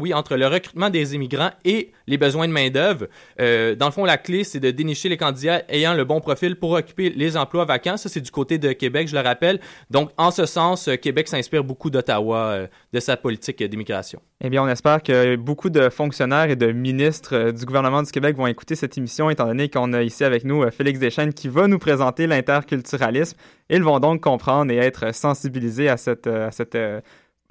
[0.00, 3.06] oui, entre le recrutement des immigrants et les besoins de main-d'œuvre.
[3.40, 6.56] Euh, dans le fond, la clé, c'est de dénicher les candidats ayant le bon profil
[6.56, 7.96] pour occuper les emplois vacants.
[7.96, 9.60] Ça, c'est du côté de Québec, je le rappelle.
[9.90, 14.20] Donc, en ce sens, euh, Québec s'inspire beaucoup d'Ottawa, euh, de sa politique d'immigration.
[14.42, 18.36] Eh bien, on espère que beaucoup de fonctionnaires et de ministres du gouvernement du Québec
[18.36, 21.66] vont écouter cette émission, étant donné qu'on a ici avec nous Félix Deschênes qui va
[21.66, 23.36] nous présenter l'interculturalisme.
[23.70, 26.76] Ils vont donc comprendre et être sensibilisés à cette, à cette,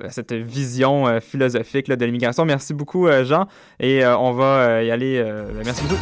[0.10, 2.46] cette vision euh, philosophique de l'immigration.
[2.46, 3.48] Merci beaucoup, euh, Jean,
[3.80, 5.18] et euh, on va y aller.
[5.18, 5.96] euh, merci beaucoup.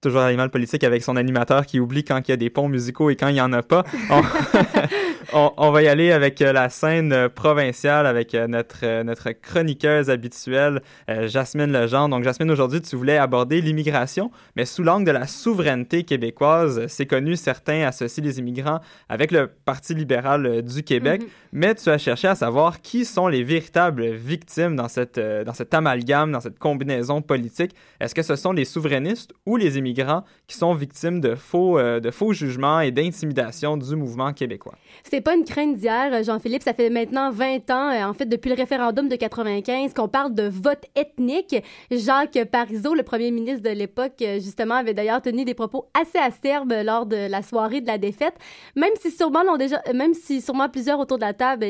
[0.00, 3.10] toujours l'animal politique avec son animateur qui oublie quand il y a des ponts musicaux
[3.10, 3.84] et quand il n'y en a pas.
[5.32, 9.30] on- on va y aller avec euh, la scène euh, provinciale avec euh, notre, notre
[9.32, 12.10] chroniqueuse habituelle, Jasmine Legendre.
[12.16, 16.86] Donc, Jasmine, aujourd'hui, tu voulais aborder l'immigration, mais sous l'angle de la souveraineté québécoise.
[16.88, 21.28] C'est connu, certains associent les immigrants avec le Parti libéral du Québec, Mhm.
[21.52, 25.74] mais tu as cherché à savoir qui sont les véritables victimes dans, cette, dans cet
[25.74, 27.74] amalgame, dans cette combinaison politique.
[28.00, 32.10] Est-ce que ce sont les souverainistes ou les immigrants qui sont victimes de faux, de
[32.10, 34.74] faux jugements et d'intimidation du mouvement québécois?
[35.20, 36.62] C'est pas une crainte d'hier, euh, Jean-Philippe.
[36.62, 40.34] Ça fait maintenant 20 ans, euh, en fait, depuis le référendum de 95, qu'on parle
[40.34, 41.56] de vote ethnique.
[41.90, 46.16] Jacques Parizeau, le premier ministre de l'époque, euh, justement, avait d'ailleurs tenu des propos assez
[46.16, 48.32] acerbes lors de la soirée de la défaite.
[48.76, 51.66] Même si sûrement l'ont déjà, même si sûrement plusieurs autour de la table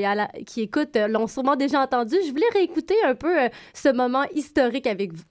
[0.46, 3.34] qui écoutent l'ont sûrement déjà entendu, je voulais réécouter un peu
[3.74, 5.24] ce moment historique avec vous.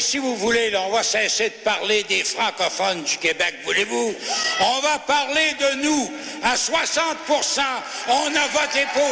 [0.00, 4.14] Si vous voulez, là, on va cesser de parler des francophones du Québec, voulez-vous?
[4.60, 6.12] On va parler de nous.
[6.42, 7.60] À 60%
[8.08, 9.02] on a voté pour.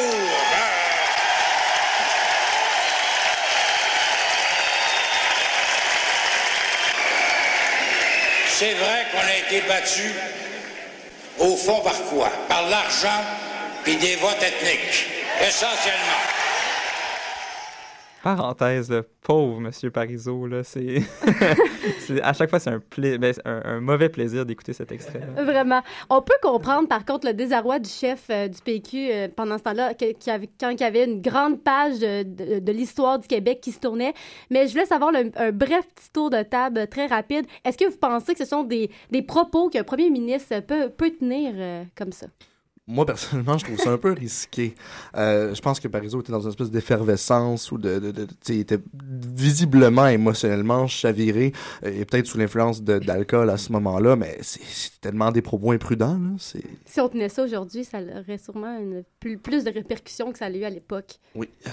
[8.48, 10.12] C'est vrai qu'on a été battu,
[11.38, 12.30] au fond, par quoi?
[12.46, 13.24] Par l'argent
[13.86, 15.06] et des votes ethniques,
[15.40, 16.20] essentiellement.
[18.22, 21.02] Parenthèse, là, pauvre Monsieur Parizeau, là, c'est...
[22.22, 25.20] à chaque fois, c'est un, pla- ben, c'est un, un mauvais plaisir d'écouter cet extrait.
[25.36, 25.80] Vraiment.
[26.08, 29.62] On peut comprendre, par contre, le désarroi du chef euh, du PQ euh, pendant ce
[29.64, 33.72] temps-là, quand il y avait une grande page de, de- de l'histoire du Québec qui
[33.72, 34.14] se tournait.
[34.50, 37.46] Mais je voulais savoir le- un bref petit tour de table très rapide.
[37.64, 41.10] Est-ce que vous pensez que ce sont des, des propos qu'un premier ministre peut, peut
[41.10, 42.26] tenir euh, comme ça?
[42.90, 44.74] Moi, personnellement, je trouve ça un peu risqué.
[45.16, 48.60] Euh, je pense que Parizeau était dans une espèce d'effervescence ou de, de, de il
[48.60, 51.52] était visiblement émotionnellement chaviré
[51.84, 56.18] euh, et peut-être sous l'influence d'alcool à ce moment-là, mais c'est tellement des propos imprudents,
[56.18, 56.30] là.
[56.84, 60.46] Si on tenait ça aujourd'hui, ça aurait sûrement une, plus, plus de répercussions que ça
[60.46, 61.20] a eu à l'époque.
[61.36, 61.70] Oui, euh,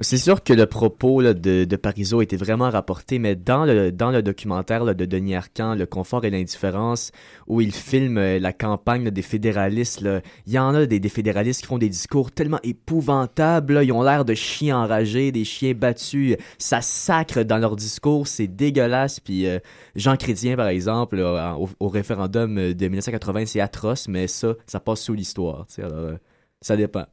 [0.00, 3.90] C'est sûr que le propos de, de Parizeau était vraiment rapporté, mais dans le,
[4.22, 7.12] documentaire de Denis Arcand, Le confort et l'indifférence,
[7.46, 10.06] où il filme euh, la campagne des fédéralistes,
[10.46, 14.24] il y en a des, fédéralistes qui font des discours tellement épouvantables, ils ont l'air
[14.24, 19.58] de chiens enragés, des chiens battus, ça sacre dans leur discours, c'est dégueulasse, puis euh,
[19.96, 25.14] Jean Chrétien, par exemple, au, référendum de 1980, c'est atroce, mais ça, ça passe sous
[25.14, 26.16] l'histoire, euh,
[26.60, 27.06] ça dépend.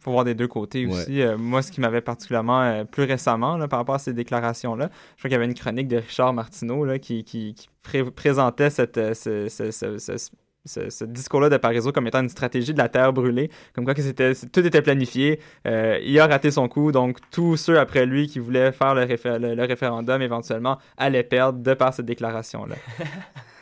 [0.00, 0.92] Faut voir des deux côtés Ouais.
[0.92, 1.20] aussi.
[1.20, 4.88] Euh, moi, ce qui m'avait particulièrement euh, plus récemment là, par rapport à ces déclarations-là,
[5.16, 8.02] je crois qu'il y avait une chronique de Richard Martineau là, qui, qui, qui pré-
[8.10, 10.30] présentait cette, euh, ce, ce- ce- ce-
[10.66, 13.92] ce- ce discours-là de Parizeau comme étant une stratégie de la terre brûlée, comme quoi
[13.92, 15.38] que c'était, tout était planifié.
[15.66, 19.02] Euh, il a raté son coup, donc tous ceux après lui qui voulaient faire le,
[19.02, 22.76] réfé- le- le référendum éventuellement allaient perdre de par cette déclaration-là.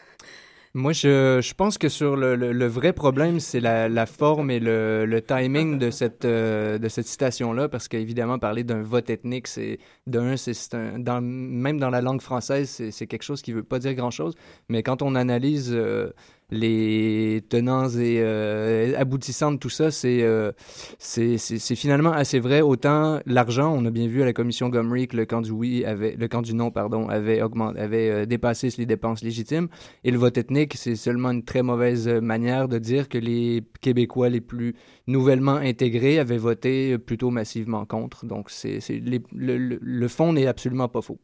[0.74, 4.58] Moi, je, je pense que sur le, le, vrai problème, c'est la, la forme et
[4.58, 9.78] le, le timing de cette, euh, cette citation-là, parce qu'évidemment, parler d'un vote ethnique, c'est
[10.06, 13.62] d'un, c'est un, dans, même dans la langue française, c'est c'est quelque chose qui veut
[13.62, 14.34] pas dire grand-chose,
[14.70, 16.10] mais quand on analyse euh,
[16.52, 20.52] les tenants et euh, aboutissants de tout ça, c'est euh,
[20.98, 21.38] c'est
[21.74, 22.60] finalement assez vrai.
[22.60, 25.84] Autant l'argent, on a bien vu à la commission Gomery que le camp du oui
[25.86, 29.68] avait, le camp du non, pardon, avait euh, dépassé les dépenses légitimes.
[30.04, 34.28] Et le vote ethnique, c'est seulement une très mauvaise manière de dire que les Québécois
[34.28, 34.74] les plus
[35.06, 38.26] nouvellement intégrés avaient voté plutôt massivement contre.
[38.26, 38.80] Donc, c'est
[39.32, 41.18] le fond n'est absolument pas faux.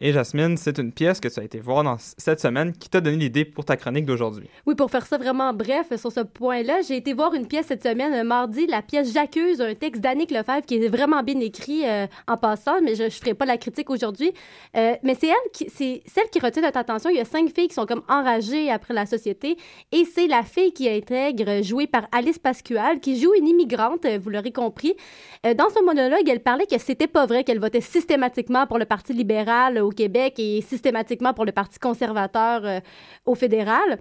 [0.00, 3.00] Et Jasmine, c'est une pièce que tu as été voir dans cette semaine qui t'a
[3.00, 4.48] donné l'idée pour ta chronique d'aujourd'hui.
[4.66, 7.84] Oui, pour faire ça vraiment bref sur ce point-là, j'ai été voir une pièce cette
[7.84, 11.88] semaine, euh, mardi, la pièce J'accuse, un texte d'Annick Lefebvre qui est vraiment bien écrit
[11.88, 14.32] euh, en passant, mais je ne ferai pas la critique aujourd'hui.
[14.76, 17.08] Euh, mais c'est elle qui, c'est celle qui retient notre attention.
[17.08, 19.56] Il y a cinq filles qui sont comme enragées après la société,
[19.92, 24.30] et c'est la fille qui intègre, jouée par Alice Pascual, qui joue une immigrante, vous
[24.30, 24.96] l'aurez compris.
[25.46, 28.86] Euh, dans son monologue, elle parlait que c'était pas vrai qu'elle votait systématiquement pour le
[28.86, 32.80] Parti libéral au Québec et systématiquement pour le Parti conservateur euh,
[33.26, 33.98] au fédéral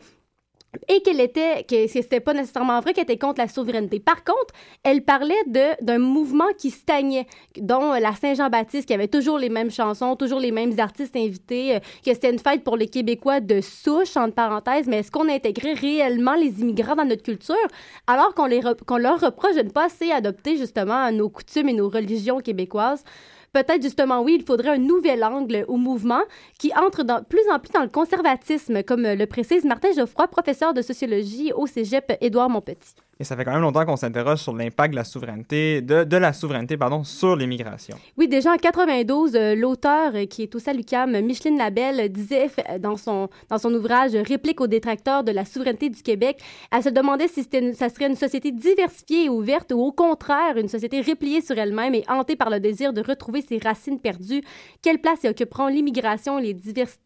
[0.87, 3.99] et qu'elle était, que c'était pas nécessairement vrai qu'elle était contre la souveraineté.
[3.99, 9.37] Par contre, elle parlait de d'un mouvement qui stagnait, dont la Saint-Jean-Baptiste, qui avait toujours
[9.37, 12.87] les mêmes chansons, toujours les mêmes artistes invités, euh, que c'était une fête pour les
[12.87, 17.55] Québécois de souche, entre parenthèses, mais est-ce qu'on intégrait réellement les immigrants dans notre culture,
[18.07, 21.73] alors qu'on les qu'on leur reproche de ne pas assez adopter justement nos coutumes et
[21.73, 23.03] nos religions québécoises?
[23.53, 26.21] Peut-être justement, oui, il faudrait un nouvel angle au mouvement
[26.57, 30.73] qui entre dans, plus en plus dans le conservatisme, comme le précise Martin Geoffroy, professeur
[30.73, 32.95] de sociologie au cégep Édouard Montpetit.
[33.23, 36.33] Et ça fait quand même longtemps qu'on s'interroge sur l'impact de la souveraineté, de, la
[36.33, 37.95] souveraineté, pardon, sur l'immigration.
[38.17, 42.47] Oui, déjà en 92, euh, l'auteur euh, qui est au Salucam, Micheline Labelle, euh, disait
[42.47, 46.83] f- dans son, dans son ouvrage Réplique aux détracteurs de la souveraineté du Québec, elle
[46.83, 50.67] se demandait si une- ça serait une société diversifiée et ouverte ou au contraire une
[50.67, 54.41] société repliée sur elle-même et hantée par le désir de retrouver ses racines perdues.
[54.81, 56.57] Quelle place y occuperont l'immigration et les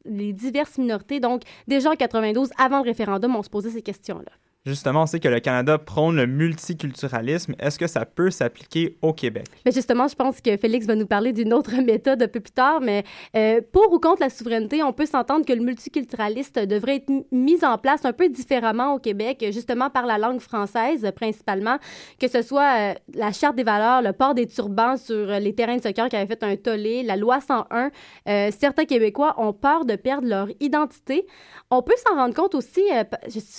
[0.05, 1.19] les diverses minorités?
[1.19, 4.31] Donc, déjà en 92, avant le référendum, on se posait ces questions-là.
[4.67, 7.55] Justement, on sait que le Canada prône le multiculturalisme.
[7.57, 9.45] Est-ce que ça peut s'appliquer au Québec?
[9.65, 12.51] Mais justement, je pense que Félix va nous parler d'une autre méthode un peu plus
[12.51, 13.03] tard, mais
[13.35, 17.63] euh, pour ou contre la souveraineté, on peut s'entendre que le multiculturaliste devrait être mis
[17.63, 21.77] en place un peu différemment au Québec, justement par la langue française principalement,
[22.19, 25.53] que ce soit euh, la charte des valeurs, le port des turbans sur euh, les
[25.53, 27.91] terrains de soccer qui avait fait un tollé, la loi 101.
[28.27, 31.25] Euh, certains Québécois ont peur de perdre leur identité.
[31.69, 32.81] On peut s'en rendre compte aussi,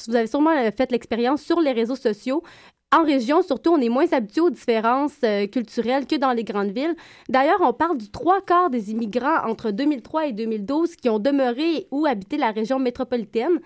[0.09, 2.43] vous avez sûrement fait l'expérience sur les réseaux sociaux,
[2.91, 6.71] en région, surtout, on est moins habitué aux différences euh, culturelles que dans les grandes
[6.71, 6.97] villes.
[7.29, 11.87] D'ailleurs, on parle du trois quarts des immigrants entre 2003 et 2012 qui ont demeuré
[11.91, 13.61] ou habité la région métropolitaine.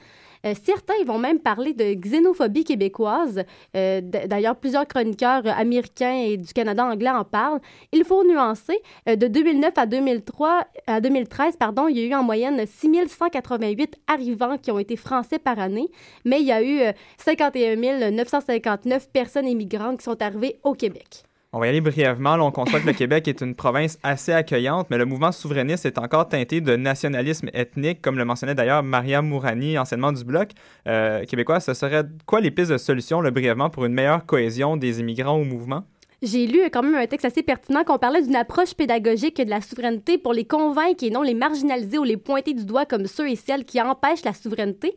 [0.47, 3.45] Euh, certains vont même parler de xénophobie québécoise.
[3.77, 7.61] Euh, D'ailleurs, plusieurs chroniqueurs américains et du Canada anglais en parlent.
[7.93, 8.79] Il faut nuancer.
[9.09, 13.97] Euh, de 2009 à 2003, à 2013, pardon, il y a eu en moyenne 6188
[14.07, 15.89] arrivants qui ont été français par année,
[16.25, 21.25] mais il y a eu euh, 51 959 personnes immigrantes qui sont arrivées au Québec.
[21.55, 22.33] On va y aller brièvement.
[22.37, 25.99] On conçoit que le Québec est une province assez accueillante, mais le mouvement souverainiste est
[25.99, 30.53] encore teinté de nationalisme ethnique, comme le mentionnait d'ailleurs Maria Mourani, anciennement du Bloc
[30.89, 31.61] euh, québécois.
[31.61, 35.37] Ce serait quoi les pistes de solution, là, brièvement, pour une meilleure cohésion des immigrants
[35.37, 35.85] au mouvement?
[36.23, 39.61] J'ai lu quand même un texte assez pertinent qu'on parlait d'une approche pédagogique de la
[39.61, 43.29] souveraineté pour les convaincre et non les marginaliser ou les pointer du doigt comme ceux
[43.29, 44.97] et celles qui empêchent la souveraineté.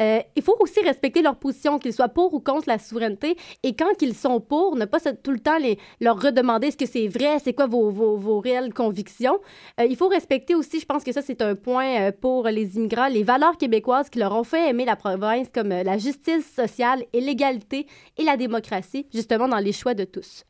[0.00, 3.36] Euh, il faut aussi respecter leur position, qu'ils soient pour ou contre la souveraineté.
[3.62, 6.86] Et quand ils sont pour, ne pas tout le temps les, leur redemander est-ce que
[6.86, 9.38] c'est vrai, c'est quoi vos, réelles convictions.
[9.80, 12.76] Euh, il faut respecter aussi, je pense que ça, c'est un point euh, pour les
[12.76, 17.04] immigrants, les valeurs québécoises qui leur ont fait aimer la province, comme la justice sociale
[17.12, 17.86] et l'égalité
[18.16, 20.44] et la démocratie, justement dans les choix de tous.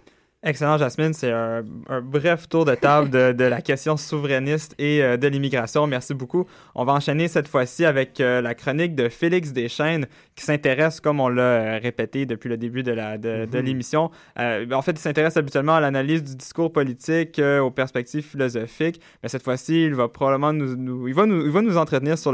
[0.46, 1.14] Excellent, Jasmine.
[1.14, 1.64] C'est un,
[2.02, 5.86] bref tour de table de, de la question souverainiste et euh, de l'immigration.
[5.86, 6.46] Merci beaucoup.
[6.74, 10.06] On va enchaîner cette fois-ci avec euh, la chronique de Félix Deschênes
[10.36, 13.64] qui s'intéresse, comme on l'a euh, répété depuis le début de la- de, de Mhm.
[13.64, 14.10] l'émission.
[14.38, 19.00] Euh, en fait, il s'intéresse habituellement à l'analyse du discours politique, euh, aux perspectives philosophiques.
[19.22, 22.18] Mais cette fois-ci, il va probablement nous, nous- il va nous, il va nous entretenir
[22.18, 22.32] sur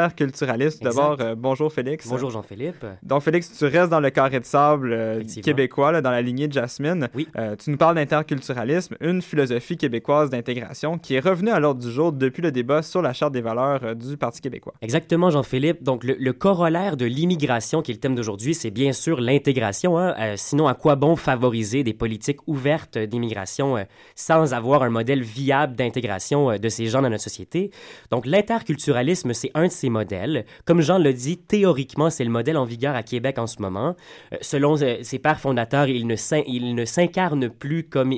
[0.00, 0.84] l'interculturalisme.
[0.84, 2.08] D'abord, euh, bonjour Félix.
[2.08, 2.84] Bonjour Jean-Philippe.
[3.02, 6.48] Donc, Félix, tu restes dans le carré de sable euh, québécois, là, dans la lignée
[6.48, 7.08] de Jasmine.
[7.36, 11.90] Euh, tu nous parles d'interculturalisme, une philosophie québécoise d'intégration qui est revenue à l'ordre du
[11.90, 14.74] jour depuis le débat sur la Charte des valeurs euh, du Parti québécois.
[14.82, 15.82] Exactement, Jean-Philippe.
[15.82, 17.35] Donc, le, le corollaire de l'immigration,
[17.82, 19.98] qui est le thème d'aujourd'hui, c'est bien sûr l'intégration.
[19.98, 20.14] hein.
[20.18, 23.84] Euh, sinon, à quoi bon favoriser des politiques ouvertes d'immigration euh,
[24.14, 27.70] sans avoir un modèle viable d'intégration euh, de ces gens dans notre société?
[28.10, 30.44] Donc, l'interculturalisme, c'est un de ces modèles.
[30.64, 33.94] Comme Jean l'a dit, théoriquement, c'est le modèle en vigueur à Québec en ce moment.
[34.40, 38.14] Selon ses pères fondateurs, il ne s'incarne plus comme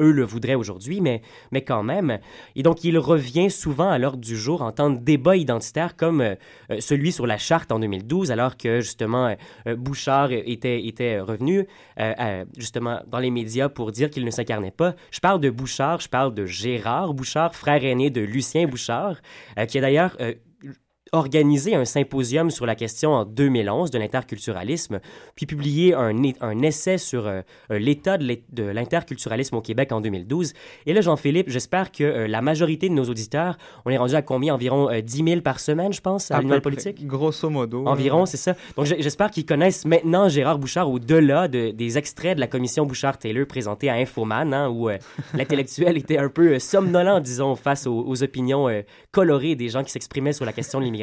[0.00, 2.18] eux le voudraient aujourd'hui, mais, mais quand même.
[2.56, 6.20] Et donc, il revient souvent à l'ordre du jour en temps de débat identitaire comme
[6.20, 6.34] euh,
[6.70, 9.34] euh, celui sur la charte en 2012, alors que justement euh,
[9.66, 11.66] euh, Bouchard était, était revenu
[11.98, 14.94] euh, euh, justement dans les médias pour dire qu'il ne s'incarnait pas.
[15.10, 19.16] Je parle de Bouchard, je parle de Gérard Bouchard, frère aîné de Lucien Bouchard,
[19.58, 20.16] euh, qui a d'ailleurs...
[21.22, 25.00] organisé un symposium sur la question en 2011 de l'interculturalisme,
[25.36, 30.54] puis publié un, un essai sur euh, euh, l'état de l'interculturalisme au Québec en 2012.
[30.86, 34.22] Et là, Jean-Philippe, j'espère que euh, la majorité de nos auditeurs, on est rendu à
[34.22, 34.54] combien?
[34.54, 37.06] Environ euh, 10 000 par semaine, je pense, à, À l'Union politique?
[37.06, 37.84] Grosso modo.
[37.86, 38.54] Environ, c'est ça.
[38.78, 43.46] Donc, j'espère qu'ils connaissent maintenant Gérard Bouchard au-delà de- des extraits de la commission Bouchard-Taylor
[43.46, 44.88] présentés à Infoman, hein, où
[45.34, 48.68] l'intellectuel était un peu somnolent, disons, face aux, aux opinions
[49.10, 51.01] colorées des gens qui s'exprimaient sur la question de l'immigration.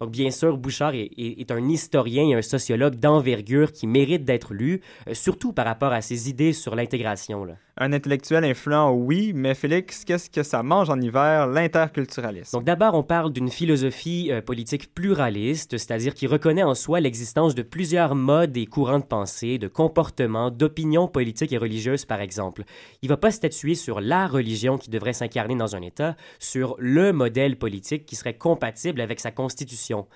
[0.00, 4.54] Donc, bien sûr, Bouchard est, est- un historien et un sociologue d'envergure qui mérite d'être
[4.54, 7.44] lu, euh, surtout par rapport à ses idées sur l'intégration.
[7.44, 7.54] là.
[7.80, 12.50] Un intellectuel influent, oui, mais Félix, qu'est-ce que ça mange en hiver, l'interculturalisme?
[12.58, 17.54] Donc d'abord, on parle d'une philosophie euh, politique pluraliste, c'est-à-dire qui reconnaît en soi l'existence
[17.54, 22.64] de plusieurs modes et courants de pensée, de comportements, d'opinions politiques et religieuses, par exemple.
[23.02, 26.74] Il ne va pas statuer sur la religion qui devrait s'incarner dans un État, sur
[26.80, 30.08] le modèle politique qui serait compatible avec sa constitution.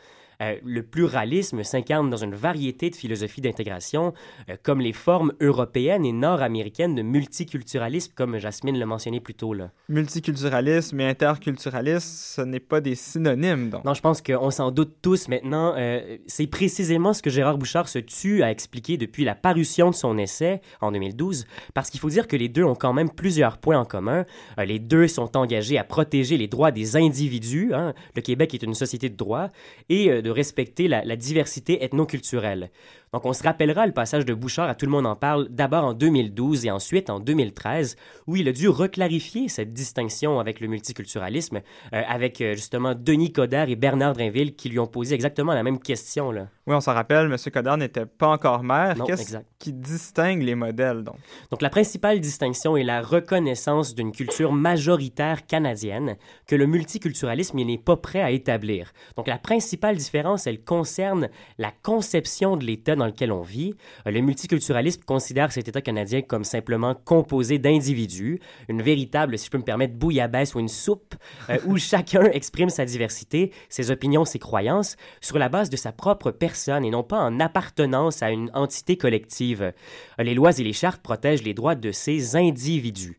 [0.43, 4.12] Euh, le pluralisme s'incarne dans une variété de philosophies d'intégration,
[4.49, 9.55] euh, comme les formes européennes et nord-américaines de multiculturalisme, comme Jasmine l'a mentionné plus tôt.
[9.55, 9.70] Là.
[9.88, 13.84] Multiculturalisme et interculturalisme, ce n'est pas des synonymes, donc.
[13.84, 15.74] Non, je pense qu'on s'en doute tous maintenant.
[15.76, 19.95] Euh, c'est précisément ce que Gérard Bouchard se tue à expliquer depuis la parution de
[19.95, 23.59] son essai en 2012, parce qu'il faut dire que les deux ont quand même plusieurs
[23.59, 24.24] points en commun.
[24.59, 27.72] Euh, les deux sont engagés à protéger les droits des individus.
[27.74, 27.95] hein.
[28.16, 29.49] Le Québec est une société de droit
[29.88, 32.70] et euh, de respecter la, la diversité ethnoculturelle.
[33.12, 35.85] Donc, on se rappellera le passage de Bouchard à Tout le monde en parle d'abord
[35.85, 40.66] en 2012 et ensuite en 2013, où il a dû reclarifier cette distinction avec le
[40.66, 41.61] multiculturalisme,
[41.93, 45.62] euh, avec euh, justement Denis Coderre et Bernard Drinville qui lui ont posé exactement la
[45.62, 46.30] même question.
[46.30, 46.49] Là.
[46.66, 47.37] Oui, on s'en rappelle, M.
[47.53, 48.97] Coderre n'était pas encore maire.
[49.05, 51.16] Qu'est-ce qui distingue les modèles, donc?
[51.51, 56.16] Donc, la principale distinction est la reconnaissance d'une culture majoritaire canadienne
[56.47, 58.93] que le multiculturalisme n'est pas prêt à établir.
[59.16, 63.75] Donc, la principale différence, elle concerne la conception de l'État dans lequel on vit.
[64.07, 69.51] Euh, Le multiculturalisme considère cet État canadien comme simplement composé d'individus, une véritable, si je
[69.51, 71.14] peux me permettre, bouillabaisse ou une soupe
[71.51, 75.93] euh, où chacun exprime sa diversité, ses opinions, ses croyances sur la base de sa
[75.93, 79.62] propre personne et non pas en appartenance à une entité collective.
[79.62, 83.18] Euh, Les lois et les chartes protègent les droits de ces individus.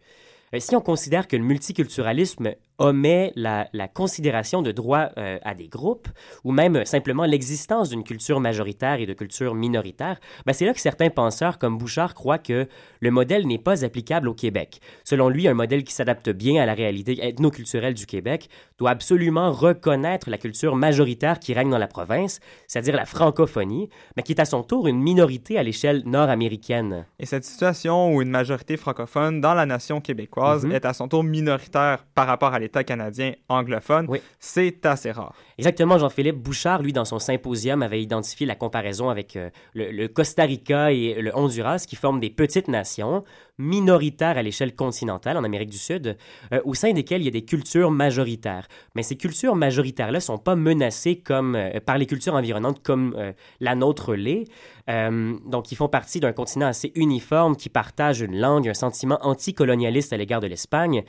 [0.59, 5.67] Si on considère que le multiculturalisme omet la, la considération de droits euh, à des
[5.67, 6.07] groupes,
[6.43, 10.73] ou même euh, simplement l'existence d'une culture majoritaire et de culture minoritaire, ben c'est là
[10.73, 12.67] que certains penseurs comme Bouchard croient que
[12.99, 14.79] le modèle n'est pas applicable au Québec.
[15.03, 19.51] Selon lui, un modèle qui s'adapte bien à la réalité ethnoculturelle du Québec doit absolument
[19.51, 24.41] reconnaître la culture majoritaire qui règne dans la province, c'est-à-dire la francophonie, mais qui est
[24.41, 27.05] à son tour une minorité à l'échelle nord-américaine.
[27.19, 30.71] Et cette situation où une majorité francophone dans la nation québécoise Mhm.
[30.71, 34.07] est à son tour minoritaire par rapport à l'État canadien anglophone.
[34.39, 35.35] C'est assez rare.
[35.57, 40.07] Exactement, Jean-Philippe Bouchard, lui, dans son symposium, avait identifié la comparaison avec euh, le, le
[40.07, 43.23] Costa Rica et le Honduras, qui forment des petites nations
[43.57, 46.17] minoritaires à l'échelle continentale en Amérique du Sud,
[46.51, 48.67] euh, au sein desquelles il y a des cultures majoritaires.
[48.95, 53.13] Mais ces cultures majoritaires-là ne sont pas menacées comme, euh, par les cultures environnantes comme
[53.17, 54.45] euh, la nôtre l'est.
[54.85, 60.11] Donc, ils font partie d'un continent assez uniforme qui partage une langue, un sentiment anticolonialiste
[60.11, 61.03] à l'égard de l'Espagne,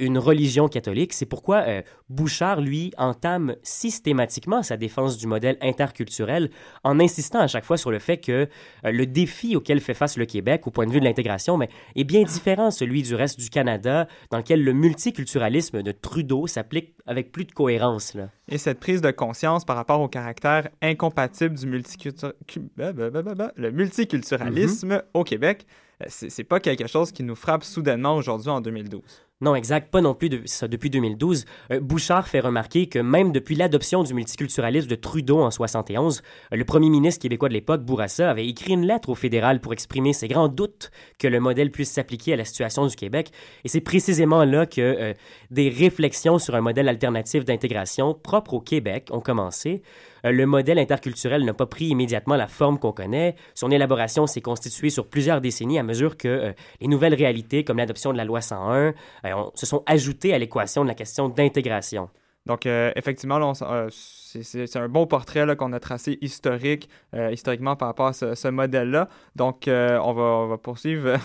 [0.00, 1.12] une religion catholique.
[1.12, 1.66] C'est pourquoi
[2.08, 6.48] Bouchard, lui, entame systématiquement sa défense du modèle interculturel
[6.84, 8.48] en insistant à chaque fois sur le fait que
[8.82, 12.04] le défi auquel fait face le Québec, au point de vue de l'intégration, mais, est
[12.04, 16.94] bien différent de celui du reste du Canada, dans lequel le multiculturalisme de Trudeau s'applique
[17.06, 18.14] avec plus de cohérence.
[18.14, 18.28] Là.
[18.48, 22.32] Et cette prise de conscience par rapport au caractère incompatible du multicultur-
[22.76, 25.66] bah, bah, bah, multiculturalisme au Québec,
[26.02, 29.02] euh, c'est pas quelque chose qui nous frappe soudainement aujourd'hui en 2012.
[29.40, 31.44] Non, exact, pas non plus depuis 2012.
[31.70, 36.22] Euh, Bouchard fait remarquer que même depuis l'adoption du multiculturalisme de Trudeau en 71,
[36.52, 39.72] euh, le premier ministre québécois de l'époque, Bourassa, avait écrit une lettre au fédéral pour
[39.72, 43.30] exprimer ses grands doutes que le modèle puisse s'appliquer à la situation du Québec.
[43.62, 45.14] Et c'est précisément là que euh,
[45.52, 49.82] des réflexions sur un modèle alternatif d'intégration propre au Québec ont commencé.
[50.24, 53.36] Euh, le modèle interculturel n'a pas pris immédiatement la forme qu'on connaît.
[53.54, 57.78] Son élaboration s'est constituée sur plusieurs décennies à mesure que euh, les nouvelles réalités, comme
[57.78, 58.94] l'adoption de la loi 101,
[59.24, 62.08] euh, se sont ajoutées à l'équation de la question d'intégration.
[62.46, 63.52] Donc, effectivement,
[63.90, 66.88] c'est- un beau portrait qu'on a tracé historique,
[67.30, 69.06] historiquement par rapport à ce, modèle-là.
[69.36, 70.12] Donc, on,
[70.48, 71.18] va, poursuivre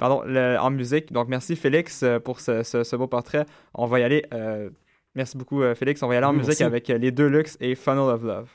[0.00, 1.12] en musique.
[1.12, 3.46] Donc, merci Félix pour ce, beau portrait.
[3.74, 4.24] On va y aller.
[5.14, 6.02] Merci beaucoup euh, Félix.
[6.02, 6.48] On va y aller en Merci.
[6.48, 8.48] musique avec euh, les deux luxe et Funnel of Love.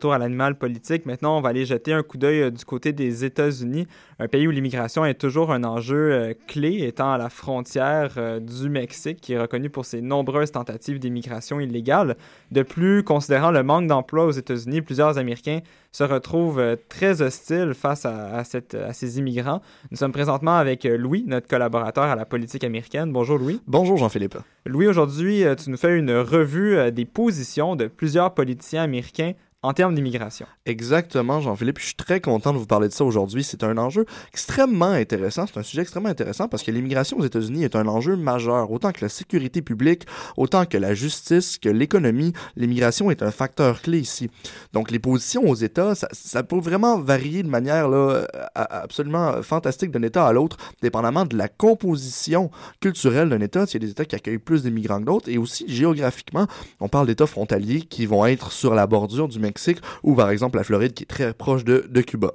[0.00, 1.04] Retour à l'animal politique.
[1.04, 3.86] Maintenant, on va aller jeter un coup d'œil euh, du côté des États-Unis,
[4.18, 8.40] un pays où l'immigration est toujours un enjeu euh, clé, étant à la frontière euh,
[8.40, 12.16] du Mexique, qui est reconnu pour ses nombreuses tentatives d'immigration illégale.
[12.50, 15.60] De plus, considérant le manque d'emploi aux États-Unis, plusieurs Américains
[15.92, 19.60] se retrouvent très hostiles face à, à cette- à ces immigrants.
[19.90, 23.12] Nous sommes présentement avec Louis, notre collaborateur à la politique américaine.
[23.12, 23.60] Bonjour Louis.
[23.66, 24.38] Bonjour Jean-Philippe.
[24.66, 29.32] Louis, aujourd'hui, tu nous fais une revue des positions de plusieurs politiciens américains
[29.62, 30.46] en termes d'immigration.
[30.64, 31.78] Exactement, Jean-Philippe.
[31.78, 33.44] Je suis très content de vous parler de ça aujourd'hui.
[33.44, 35.46] C'est un enjeu extrêmement intéressant.
[35.46, 38.70] C'est un sujet extrêmement intéressant parce que l'immigration aux États-Unis est un enjeu majeur.
[38.70, 40.06] Autant que la sécurité publique,
[40.38, 44.30] autant que la justice, que l'économie, l'immigration est un facteur clé ici.
[44.72, 50.02] Donc, les positions aux États, ça, peut vraiment varier de manière là, absolument fantastique d'un
[50.02, 52.50] État à l'autre, dépendamment de la composition
[52.80, 53.64] culturelle d'un État.
[53.68, 55.28] Il y a des États qui accueillent plus d'immigrants que d'autres.
[55.28, 56.46] Et aussi, géographiquement,
[56.80, 59.49] on parle d'États frontaliers qui vont être sur la bordure du Mexique
[60.02, 62.34] ou, par exemple, la Floride qui est très proche de, de Cuba.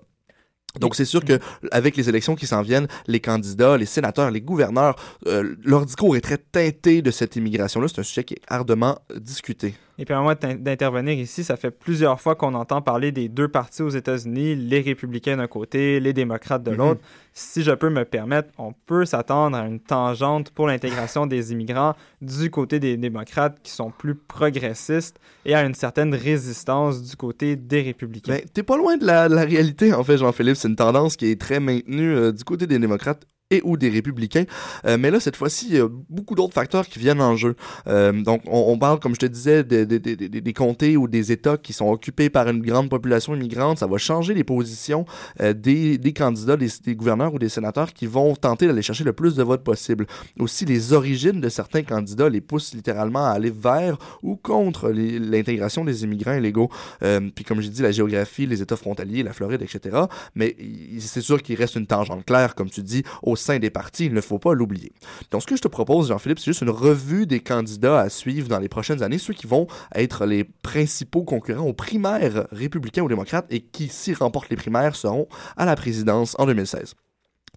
[0.79, 1.39] Donc c'est sûr que
[1.71, 4.95] avec les élections qui s'en viennent, les candidats, les sénateurs, les gouverneurs,
[5.27, 7.87] euh, leur discours est très teinté de cette immigration-là.
[7.87, 9.75] C'est un sujet qui est ardemment discuté.
[9.97, 13.29] Et puis, à moi d'in- d'intervenir ici, ça fait plusieurs fois qu'on entend parler des
[13.29, 16.77] deux partis aux États-Unis, les républicains d'un côté, les démocrates de Mhm.
[16.77, 17.01] l'autre.
[17.33, 21.93] Si je peux me permettre, on peut s'attendre à une tangente pour l'intégration des immigrants
[22.21, 27.55] du côté des démocrates qui sont plus progressistes et à une certaine résistance du côté
[27.55, 28.33] des républicains.
[28.33, 30.55] Ben, t'es pas loin de la, de la réalité, en fait, Jean-Philippe.
[30.55, 33.89] C'est une tendance qui est très maintenue euh, du côté des démocrates et ou des
[33.89, 34.45] républicains.
[34.85, 37.55] Euh, mais là, cette fois-ci, il y a beaucoup d'autres facteurs qui viennent en jeu.
[37.87, 40.97] Euh, donc, on, on parle, comme je te disais, de- de- de- de- des comtés
[40.97, 43.77] ou des États qui sont occupés par une grande population immigrante.
[43.77, 45.05] Ça va changer les positions
[45.41, 49.03] euh, des, des candidats, des, des gouverneurs ou des sénateurs qui vont tenter d'aller chercher
[49.03, 50.07] le plus de votes possible.
[50.39, 55.85] Aussi, les origines de certains candidats les poussent littéralement à aller vers ou contre l'intégration
[55.85, 56.69] des immigrants illégaux.
[57.03, 59.97] Euh, puis comme j'ai dit, la géographie, les États frontaliers, la Floride, etc.
[60.33, 60.55] Mais
[60.99, 64.05] c'est sûr qu'il reste une tangente claire, comme tu dis, au sein des partis.
[64.05, 64.91] Il ne faut pas l'oublier.
[65.31, 68.47] Donc ce que je te propose, Jean-Philippe, c'est juste une revue des candidats à suivre
[68.47, 73.07] dans les prochaines années, ceux qui vont être les principaux concurrents aux primaires républicains ou
[73.07, 75.27] démocrates et qui, s'ils remportent les primaires, seront
[75.57, 76.95] à la présidence en 2016.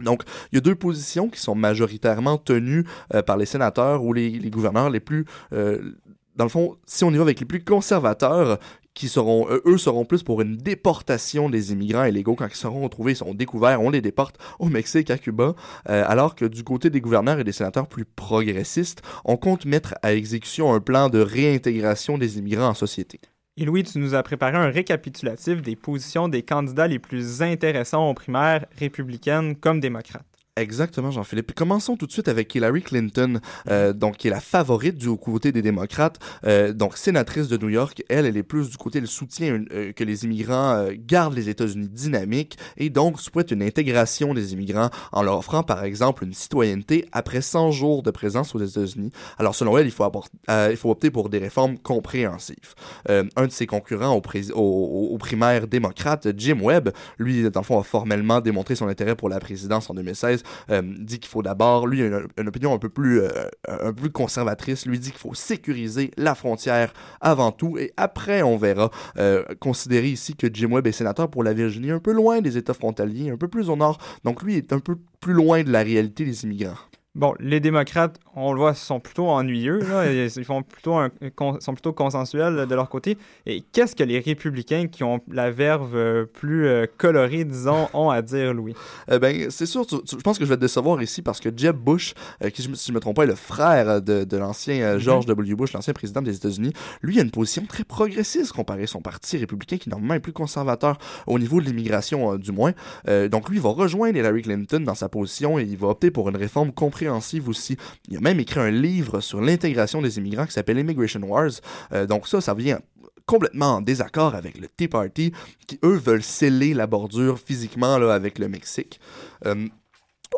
[0.01, 0.23] Donc,
[0.53, 4.31] il y a deux positions qui sont majoritairement tenues euh, par les sénateurs ou les,
[4.31, 5.25] les gouverneurs les plus...
[5.53, 5.95] euh,
[6.37, 8.61] dans le fond, si on y va avec les plus conservateurs,
[8.99, 12.35] qui seront, euh, eux seront plus pour une déportation des immigrants illégaux.
[12.35, 15.55] Quand ils seront retrouvés, ils sont découverts, on les déporte au Mexique, à Cuba.
[15.89, 19.95] Euh, alors que du côté des gouverneurs et des sénateurs plus progressistes, on compte mettre
[20.03, 23.21] à exécution un plan de réintégration des immigrants en société.
[23.57, 28.11] Et Louis, tu nous as préparé un récapitulatif des positions des candidats les plus intéressants
[28.11, 30.38] aux primaires républicaines comme démocrates.
[30.59, 31.53] Exactement, Jean-Philippe.
[31.55, 33.39] Commençons tout de suite avec Hillary Clinton,
[33.71, 37.69] euh, donc qui est la favorite du côté des démocrates, euh, donc sénatrice de New
[37.69, 38.03] York.
[38.09, 41.49] Elle, elle est plus du côté, elle soutient euh, que les immigrants euh, gardent les
[41.49, 46.35] États-Unis dynamiques et donc souhaite une intégration des immigrants en leur offrant, par exemple, une
[46.35, 49.13] citoyenneté après 100 jours de présence aux États-Unis.
[49.39, 50.11] Alors, selon elle, il faut,
[50.51, 52.75] euh, il faut opter pour des réformes compréhensives.
[53.11, 56.89] Euh, un de ses concurrents au, prés- au, au- aux primaires démocrates, Jim Webb,
[57.19, 60.83] lui, dans le fond, a formellement démontré son intérêt pour la présidence en 2016 euh,
[60.83, 63.29] dit qu'il faut d'abord, lui, une, une opinion un peu plus, euh,
[63.69, 68.43] un peu plus conservatrice, lui dit qu'il faut sécuriser la frontière avant tout et après
[68.43, 68.91] on verra.
[69.19, 72.57] Euh, considérer ici que Jim Webb est sénateur pour la Virginie, un peu loin des
[72.57, 75.71] États frontaliers, un peu plus au nord, donc lui est un peu plus loin de
[75.71, 76.77] la réalité des immigrants.
[77.19, 79.81] Bon, les démocrates, on le voit, sont plutôt ennuyeux.
[79.81, 80.07] Là.
[80.13, 81.11] Ils font plutôt un-
[81.59, 83.19] sont plutôt consensuels de leur côté.
[83.45, 88.11] Et qu'est-ce que les républicains qui ont la verve euh, plus euh, colorée, disons, ont
[88.11, 88.75] à dire, Louis?
[89.11, 91.41] Eh ben, c'est sûr, tu- tu- je pense que je vais te décevoir ici parce
[91.41, 92.15] que Jeb Bush,
[92.45, 95.27] euh, qui, si je me trompe pas, est le frère de, de l'ancien euh, George
[95.27, 95.57] W.
[95.57, 99.39] Bush, l'ancien président des États-Unis, lui a une position très progressiste comparé à son parti
[99.39, 102.75] républicain qui normalement est plus conservateur au niveau de l'immigration, euh, du moins.
[103.09, 106.13] Euh, donc lui, il va rejoindre Hillary Clinton dans sa position et il va opter
[106.13, 107.77] pour une réforme compréhensive aussi.
[108.09, 111.51] Il a même écrit un livre sur l'intégration des immigrants qui s'appelle Immigration Wars.
[111.93, 112.81] Euh, donc ça, ça vient
[113.27, 115.33] complètement en désaccord avec le Tea Party,
[115.67, 119.01] qui eux veulent sceller la bordure physiquement là, avec le Mexique.
[119.45, 119.69] Euh,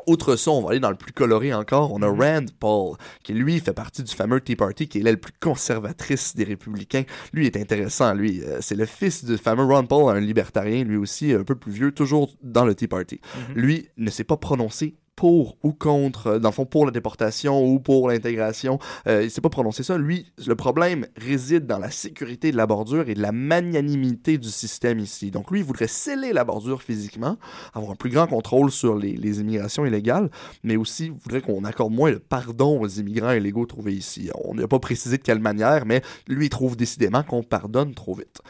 [0.06, 1.92] autre son, on va aller dans le plus coloré encore.
[1.92, 5.20] On a Rand Paul, qui lui fait partie du fameux Tea Party, qui est l'aile
[5.20, 7.04] plus conservatrice des républicains.
[7.32, 8.42] Lui est intéressant, lui.
[8.42, 11.72] Euh, c'est le fils du fameux Ron Paul, un libertarien, lui aussi un peu plus
[11.72, 13.20] vieux, toujours dans le Tea Party.
[13.50, 13.54] Mhm.
[13.54, 17.62] Lui ne s'est pas prononcé pour ou contre, euh, dans le fond, pour la déportation
[17.62, 18.78] ou pour l'intégration.
[19.06, 19.98] Euh, il s'est pas prononcé ça.
[19.98, 24.48] Lui, le problème réside dans la sécurité de la bordure et de la magnanimité du
[24.48, 25.30] système ici.
[25.30, 27.36] Donc lui, il voudrait sceller la bordure physiquement,
[27.74, 30.30] avoir un plus grand contrôle sur les, les immigrations illégales,
[30.64, 34.30] mais aussi il voudrait qu'on accorde moins de pardon aux immigrants illégaux trouvés ici.
[34.42, 38.14] On n'a pas précisé de quelle manière, mais lui, il trouve décidément qu'on pardonne trop
[38.14, 38.40] vite.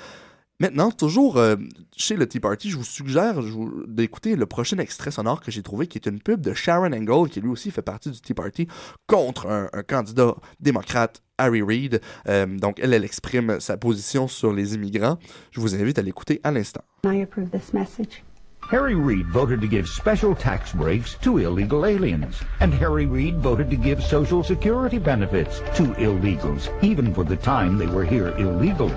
[0.61, 1.57] Maintenant, toujours euh,
[1.97, 3.41] chez le Tea Party, je vous suggère
[3.89, 7.31] d'écouter le prochain extrait sonore que j'ai trouvé, qui est une pub de Sharon Angle,
[7.31, 8.69] qui lui aussi fait partie du Tea Party,
[9.07, 12.03] contre un, un candidat démocrate, Harry Reid.
[12.29, 15.19] Euh, donc, elle, elle exprime sa position sur les immigrants.
[15.51, 16.83] Je vous invite à l'écouter à l'instant.
[17.07, 18.23] I approve this message.
[18.71, 22.43] Harry Reid voted to give special tax breaks to illegal aliens.
[22.61, 27.79] And Harry Reid voted to give Social Security benefits to illegals, even for the time
[27.79, 28.95] they were here illegally.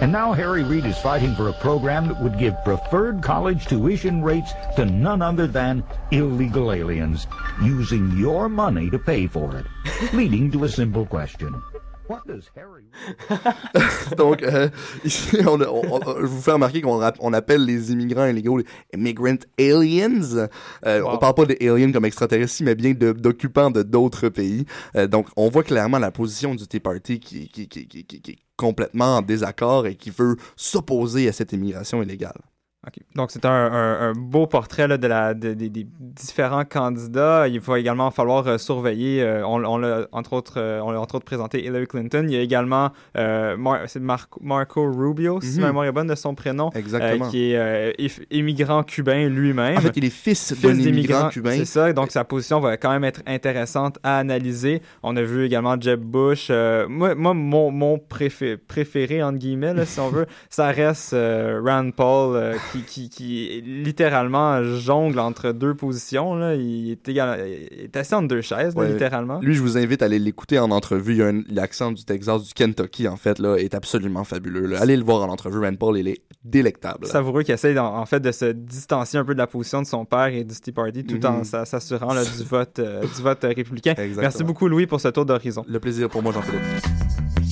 [0.00, 4.22] And now Harry Reid is fighting for a program that would give preferred college tuition
[4.22, 7.26] rates to none other than illegal aliens,
[7.62, 9.66] using your money to pay for it.
[10.12, 11.62] Leading to a simple question.
[12.08, 12.84] What does Harry
[14.16, 14.68] Donc, euh,
[15.04, 18.58] ici, on, a- on- on- je vous fais remarquer qu'on on appelle les immigrants illégaux
[18.58, 20.46] les immigrant aliens.
[20.86, 24.66] Euh, On parle pas des aliens comme extraterrestres, mais bien d'occupants de d'autres pays.
[24.96, 28.38] Euh, donc, on voit clairement la position du Tea Party qui, qui, qui- qui est
[28.56, 32.40] complètement en désaccord et qui veut s'opposer à cette immigration illégale.
[33.14, 37.48] Donc, c'est un, un- un beau portrait là, de la, de- des- des différents candidats.
[37.48, 41.16] Il va également falloir euh, surveiller, euh, on, on l'a entre autres, euh, on entre
[41.16, 42.24] autres présenté Hillary Clinton.
[42.28, 45.60] Il y a également euh, Mar- Marco, Rubio, si Mhm.
[45.62, 47.28] ma mémoire est bonne de son prénom, Exactement.
[47.28, 47.96] qui est
[48.30, 49.76] immigrant cubain lui-même.
[49.78, 51.50] En fait, il est fils d'un immigrant d'immigrant cubain.
[51.56, 54.82] C'est ça, donc sa position va quand même être intéressante à analyser.
[55.02, 56.50] On a vu également Jeb Bush.
[56.88, 61.90] moi, moi, mon, mon préfé- préféré, entre guillemets, là, si on veut, ça reste Rand
[61.90, 66.34] Paul, qui, qui, qui littéralement jongle entre deux positions.
[66.34, 66.54] Là.
[66.54, 68.92] Il, est égal- il est assis entre deux chaises, là, Ouais.
[68.92, 69.38] littéralement.
[69.40, 71.22] Lui, je vous invite à aller l'écouter en entrevue.
[71.48, 74.66] L'accent du Texas, du Kentucky, en fait, là, est absolument fabuleux.
[74.66, 74.80] là.
[74.80, 75.58] Allez le voir en entrevue.
[75.60, 77.06] Rand Paul, il est délectable.
[77.06, 79.86] Savoureux qui essaye en, en fait de se distancier un peu de la position de
[79.86, 81.44] son père et du Tea Party tout en Mhm.
[81.44, 83.90] s'a- s'assurant du vote euh, du vote euh, républicain.
[83.98, 84.20] Exactement.
[84.22, 85.64] Merci beaucoup Louis pour ce tour d'horizon.
[85.68, 87.45] Le plaisir pour moi, Jean-Philippe.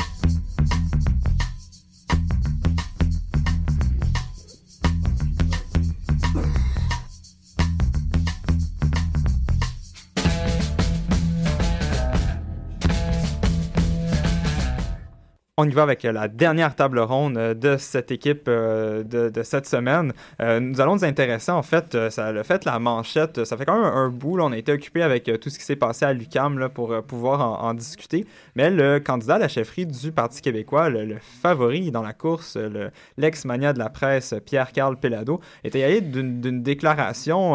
[15.56, 19.68] On y va avec la dernière table ronde euh, de cette équipe euh, de, cette
[19.68, 20.12] semaine.
[20.42, 23.80] Euh, nous allons nous intéresser, en fait, ça le fait la manchette, ça fait quand
[23.80, 24.40] même un, bout.
[24.40, 27.72] on a été occupé avec tout ce qui s'est passé à l'UCAM pour pouvoir en,
[27.72, 28.26] discuter.
[28.56, 32.90] Mais le candidat à la chefferie du Parti québécois, le, favori dans la course, le-
[33.16, 37.54] l'ex-mania de la presse, Pierre-Carl Pelado, était allé d'une déclaration.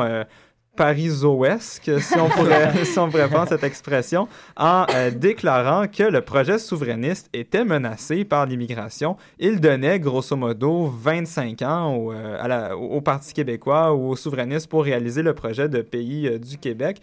[0.80, 4.28] Parisoesque, si on pourrait, si on pourrait prendre cette expression,
[4.58, 9.18] en euh, déclarant que le projet souverainiste était menacé par l'immigration.
[9.40, 14.16] Il donnait grosso modo 25 ans au, euh, à la- au- Parti québécois ou aux
[14.16, 16.98] souverainistes pour réaliser le projet de pays euh, du Québec.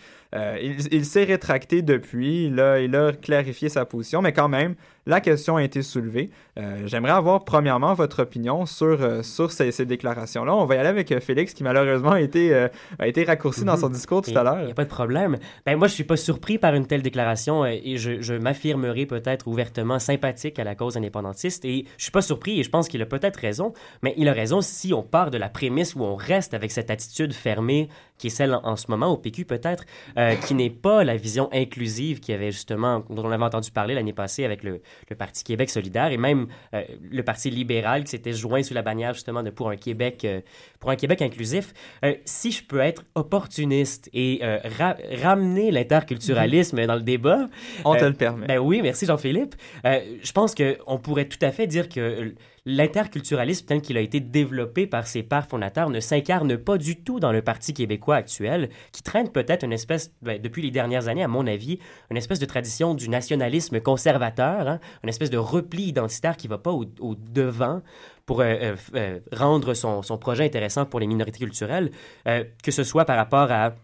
[0.63, 4.75] Il il s'est rétracté depuis, il a, il a clarifié sa position, mais quand même,
[5.07, 6.29] la question a été soulevée.
[6.59, 10.55] Euh, J'aimerais avoir premièrement votre opinion sur, euh, sur ces, ces déclarations-là.
[10.55, 12.55] On va y aller avec euh, Félix, qui malheureusement a été,
[12.99, 14.65] a été raccourci dans son discours tout à Il l'heure.
[14.65, 15.37] n'y a pas de problème.
[15.67, 19.47] Ben, moi, je suis pas surpris par une telle déclaration et je, je m'affirmerai peut-être
[19.47, 21.65] ouvertement sympathique à la cause indépendantiste.
[21.65, 24.33] Et je suis pas surpris et je pense qu'il a peut-être raison, mais il a
[24.33, 27.89] raison si on part de la prémisse où on reste avec cette attitude fermée
[28.19, 29.85] qui est celle en, en ce moment au PQ peut-être,
[30.17, 33.95] euh, qui n'est pas la vision inclusive qui avait justement, dont on avait entendu parler
[33.95, 34.81] l'année passée avec le,
[35.11, 38.83] le Parti Québec solidaire et même euh, le Parti libéral qui s'était joint sous la
[38.83, 40.41] bannière justement de pour un Québec, euh,
[40.81, 41.73] pour un Québec inclusif.
[42.05, 44.41] Euh, si je peux être opportuniste et
[44.79, 47.49] ra- ramener l'interculturalisme dans le débat,
[47.85, 48.47] On te le permet.
[48.47, 49.55] Ben oui, merci Jean-Philippe.
[49.85, 52.35] Je pense qu'on pourrait tout à fait dire que
[52.67, 57.21] l'interculturalisme tel qu'il a été développé par ses pères fondateurs ne s'incarne pas du tout
[57.21, 61.23] dans le Parti québécois actuel, qui traîne peut-être une espèce, ben, depuis les dernières années,
[61.23, 61.79] à mon avis,
[62.11, 66.59] une espèce de tradition du nationalisme conservateur, hein, une espèce de repli identitaire qui va
[66.59, 67.83] pas au, devant
[68.27, 71.93] pour euh, euh, euh, rendre son, projet intéressant pour les minorités culturelles,
[72.25, 73.75] que ce soit par rapport à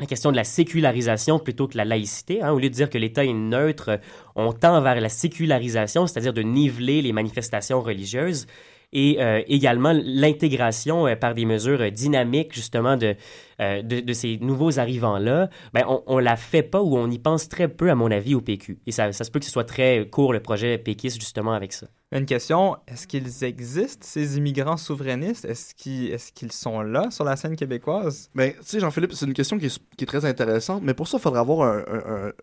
[0.00, 2.42] la question de la sécularisation plutôt que la laïcité.
[2.42, 2.52] hein.
[2.52, 4.00] Au lieu de dire que l'État est neutre,
[4.34, 8.46] on tend vers la sécularisation, c'est-à-dire de niveler les manifestations religieuses
[8.92, 13.16] et euh, également l'intégration euh, par des mesures euh, dynamiques justement de,
[13.58, 17.68] de, ces nouveaux arrivants-là, ben, on, on la fait pas ou on y pense très
[17.68, 18.78] peu à mon avis au PQ.
[18.86, 21.72] Et ça, ça se peut que ce soit très court le projet péquiste justement avec
[21.72, 21.88] ça.
[22.10, 25.44] Une question, est-ce qu'ils existent, ces immigrants souverainistes?
[25.44, 28.30] Est-ce qu'ils sont là sur la scène québécoise?
[28.34, 31.20] Ben, tu sais, Jean-Philippe, c'est une question qui est, très intéressante, mais pour ça, il
[31.20, 31.82] faudra avoir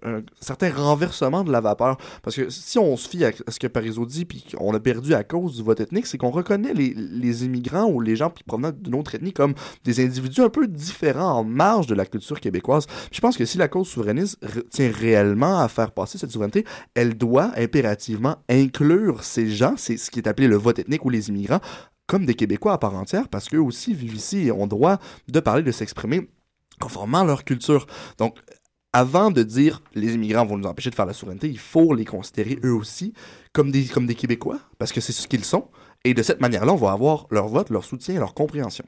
[0.04, 1.98] un, certain renversement de la vapeur.
[2.22, 5.16] Parce que si on se fie à ce que Parizeau dit, puis qu'on a perdu
[5.16, 8.94] à cause du vote ethnique, c'est qu'on reconnaît les, immigrants ou les gens provenant d'une
[8.94, 12.86] autre ethnie comme des individus un peu différents en marge de la culture québécoise.
[12.86, 14.38] Puis je pense que si la cause souverainiste
[14.70, 20.12] tient réellement à faire passer cette souveraineté, elle doit impérativement inclure ces gens, c'est ce
[20.12, 21.62] qui est appelé le vote ethnique ou les immigrants,
[22.08, 25.40] comme des Québécois à part entière, parce qu'eux aussi vivent ici et ont droit de
[25.40, 26.30] parler, de s'exprimer
[26.80, 27.88] conformément à leur culture.
[28.18, 28.38] Donc,
[28.94, 32.06] avant de dire les immigrants vont nous empêcher de faire la souveraineté, il faut les
[32.06, 33.14] considérer eux aussi
[33.52, 35.68] comme des, comme des Québécois, parce que c'est ce qu'ils sont.
[36.06, 38.86] Et de cette manière-là, on va avoir leur vote, leur soutien, leur compréhension.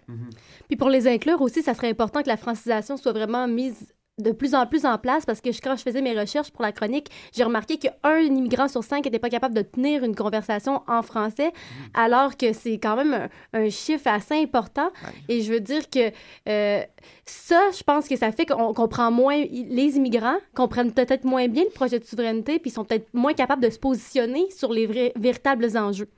[0.68, 3.88] Puis pour les inclure aussi, ça serait important que la francisation soit vraiment mise
[4.18, 6.64] de plus en plus en place parce que je- quand je faisais mes recherches pour
[6.64, 10.82] la chronique, j'ai remarqué qu'un immigrant sur cinq n'était pas capable de tenir une conversation
[10.88, 11.52] en français,
[11.94, 14.90] alors que c'est quand même un, un chiffre assez important.
[15.30, 16.12] Et je veux dire que
[16.50, 16.82] euh,
[17.26, 21.64] ça, je pense que ça fait qu'on comprend moins les immigrants, comprennent peut-être moins bien
[21.66, 25.14] le projet de souveraineté, puis sont peut-être moins capables de se positionner sur les vrais,
[25.16, 26.10] véritables enjeux.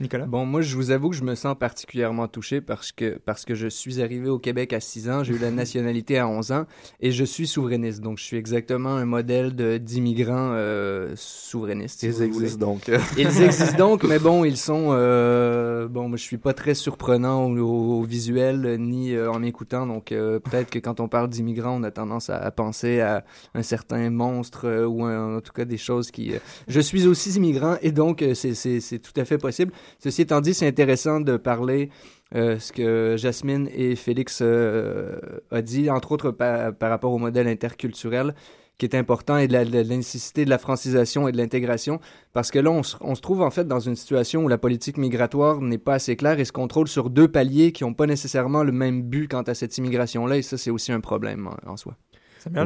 [0.00, 0.26] Nicolas?
[0.26, 3.54] Bon, moi, je vous avoue que je me sens particulièrement touché parce que, parce que
[3.54, 6.66] je suis arrivé au Québec à 6 ans, j'ai eu la nationalité à 11 ans
[7.00, 8.00] et je suis souverainiste.
[8.00, 12.02] Donc, je suis exactement un modèle d'immigrants euh, souverainistes.
[12.02, 12.90] Ils existent donc.
[13.18, 14.88] Ils existent donc, mais bon, ils sont.
[14.90, 19.86] euh, bon, moi, je suis pas très surprenant au, visuel ni euh, en m'écoutant.
[19.86, 23.24] Donc, euh, peut-être que quand on parle d'immigrants, on a tendance à, à penser à
[23.54, 26.32] un certain monstre ou un- en tout cas des choses qui.
[26.66, 29.72] Je suis aussi immigrant et donc c'est tout à fait possible.
[29.98, 31.90] Ceci étant dit, c'est intéressant de parler
[32.34, 35.16] euh, ce que Jasmine et Félix euh,
[35.50, 38.34] a dit, entre autres par, par rapport au modèle interculturel
[38.78, 42.00] qui est important et de la, de la nécessité de la francisation et de l'intégration
[42.32, 44.58] parce que là on se, on se trouve en fait dans une situation où la
[44.58, 48.06] politique migratoire n'est pas assez claire et se contrôle sur deux paliers qui n'ont pas
[48.06, 51.46] nécessairement le même but quant à cette immigration là et ça c'est aussi un problème
[51.46, 51.96] en, en soi.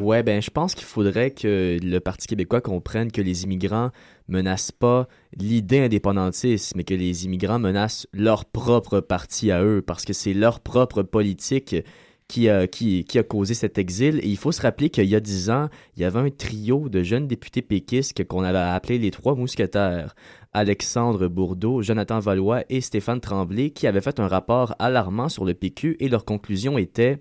[0.02, 3.90] Ouais, ben je pense qu'il faudrait que le Parti québécois comprenne que les immigrants
[4.28, 10.04] menacent pas l'idée indépendantiste, mais que les immigrants menacent leur propre parti à eux, parce
[10.04, 11.76] que c'est leur propre politique
[12.28, 14.20] qui a, a causé cet exil.
[14.22, 16.88] Et il faut se rappeler qu'il y a dix ans, il y avait un trio
[16.88, 20.14] de jeunes députés péquistes qu'on avait appelé les Trois Mousquetaires.
[20.52, 25.54] Alexandre Bourdeau, Jonathan Valois et Stéphane Tremblay, qui avaient fait un rapport alarmant sur le
[25.54, 27.18] PQ et leur conclusion était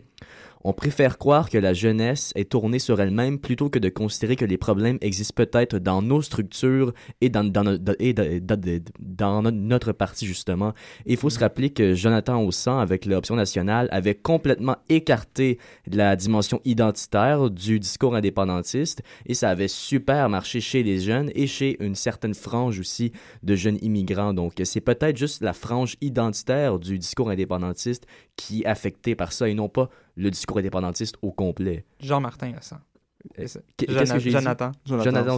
[0.68, 4.44] on préfère croire que la jeunesse est tournée sur elle-même plutôt que de considérer que
[4.44, 9.42] les problèmes existent peut-être dans nos structures et dans, dans, no- et dans, dans- dans
[9.44, 10.74] no- notre parti, justement.
[11.06, 15.58] Il faut se rappeler que Jonathan Aussan, avec l'option nationale, avait complètement écarté
[15.90, 21.48] la dimension identitaire du discours indépendantiste et ça avait super marché chez les jeunes et
[21.48, 24.34] chez une certaine frange aussi de jeunes immigrants.
[24.34, 28.06] Donc, c'est peut-être juste la frange identitaire du discours indépendantiste
[28.36, 31.86] qui est affectée par ça et non pas le discours indépendantiste au complet.
[32.00, 32.80] Jean-Martin Hassan.
[33.36, 34.32] Qu'est-ce que j'ai?
[34.32, 34.72] Jonathan.
[34.86, 35.38] Jonathan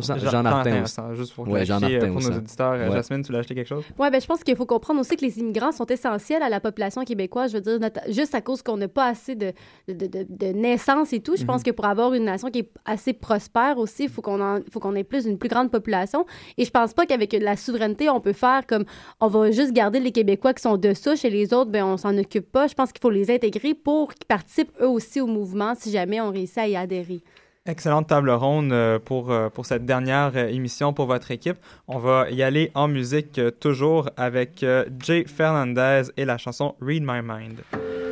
[1.14, 2.74] juste pour Ouais, euh, pour nos auditeurs.
[2.74, 2.96] Euh, Ouais.
[2.96, 3.84] Jasmine, tu voulais acheter quelque chose?
[3.98, 6.60] Oui, ben, je pense qu'il faut comprendre aussi que les immigrants sont essentiels à la
[6.60, 7.52] population québécoise.
[7.52, 9.54] Je veux dire, juste à cause qu'on n'a pas assez de,
[9.88, 11.36] de, de, de- de naissances et tout.
[11.36, 11.66] Je pense Mhm.
[11.66, 14.80] que pour avoir une nation qui est assez prospère aussi, il faut qu'on en- faut
[14.80, 16.26] qu'on ait plus une plus grande population.
[16.58, 18.86] Et je pense pas qu'avec la souveraineté, on peut faire comme
[19.20, 21.98] on va juste garder les Québécois qui sont de souche et les autres, ben, on
[21.98, 22.68] s'en occupe pas.
[22.68, 26.20] Je pense qu'il faut les intégrer pour qu'ils participent eux aussi au mouvement si jamais
[26.22, 27.22] on réussit à y adhérer.
[27.70, 31.58] Excellente table ronde euh, pour, euh, pour cette dernière euh, émission pour votre équipe.
[31.88, 34.66] On va y aller en musique toujours avec
[35.04, 37.60] Jay Fernandez et la chanson Read My Mind.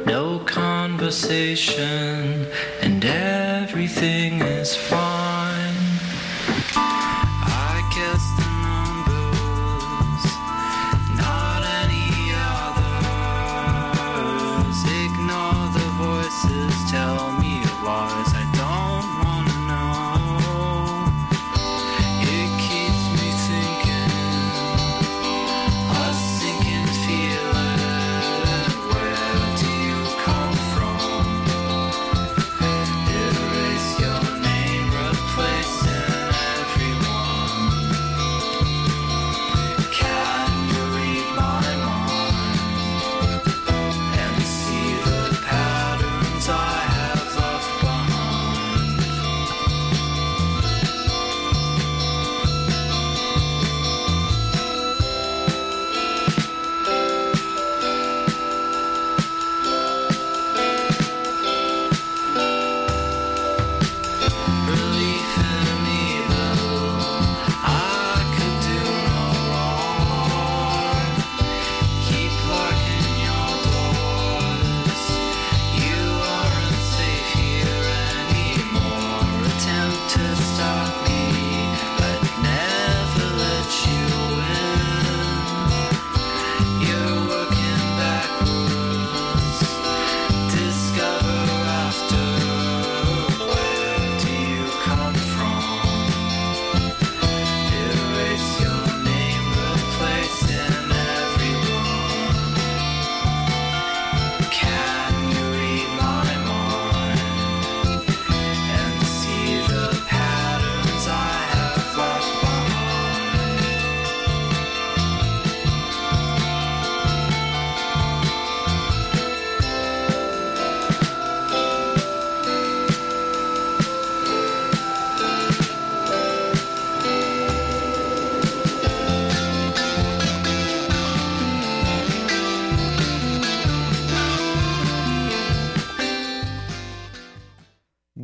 [0.06, 2.46] No conversation
[2.84, 5.47] and everything is fine.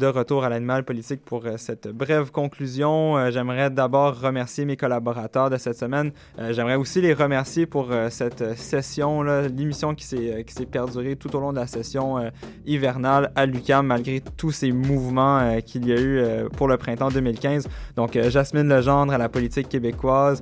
[0.03, 3.17] De retour à l'animal politique pour euh, cette brève conclusion.
[3.17, 6.11] Euh, J'aimerais d'abord remercier mes collaborateurs de cette semaine.
[6.39, 11.53] Euh, J'aimerais aussi les remercier pour cette session, l'émission qui s'est perdurée tout au long
[11.53, 12.17] de la session
[12.65, 16.21] hivernale à l'UQAM, malgré tous ces mouvements qu'il y a eu
[16.57, 17.67] pour le printemps 2015.
[17.95, 20.41] Donc, Jasmine Legendre à la politique québécoise,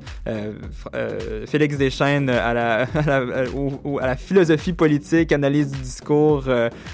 [1.46, 6.46] Félix Deschênes à la, à la, philosophie politique, analyse du discours,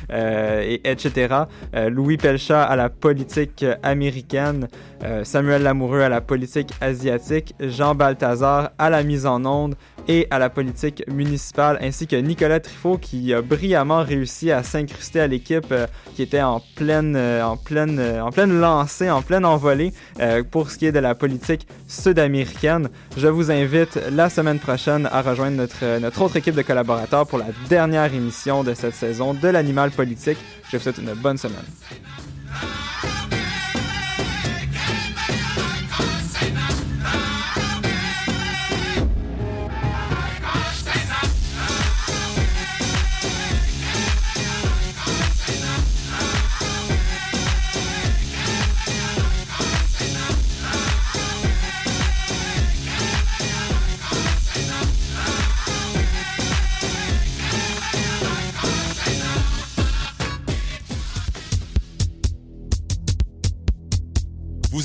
[0.09, 1.43] et, etc.
[1.89, 4.68] Louis Pelchat à la politique américaine,
[5.03, 9.76] euh, Samuel Lamoureux à la politique asiatique, Jean Balthazar à la mise en onde
[10.08, 15.20] et à la politique municipale, ainsi que Nicolas Trifot qui a brillamment réussi à s'incruster
[15.20, 15.86] à l'équipe euh,
[16.16, 20.43] qui était en pleine, euh, en, pleine, euh, en pleine lancée, en pleine envolée euh,
[20.49, 22.89] pour ce qui est de la politique sud-américaine.
[23.18, 27.28] Je vous invite la semaine prochaine à rejoindre notre, euh, notre autre équipe de collaborateurs
[27.28, 30.38] pour la dernière émission de cette saison de l'animal politique.
[30.72, 31.66] Je vous souhaite une bonne semaine.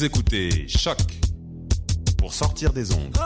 [0.02, 0.98] Vous écoutez Choc
[2.18, 3.16] pour sortir des ondes.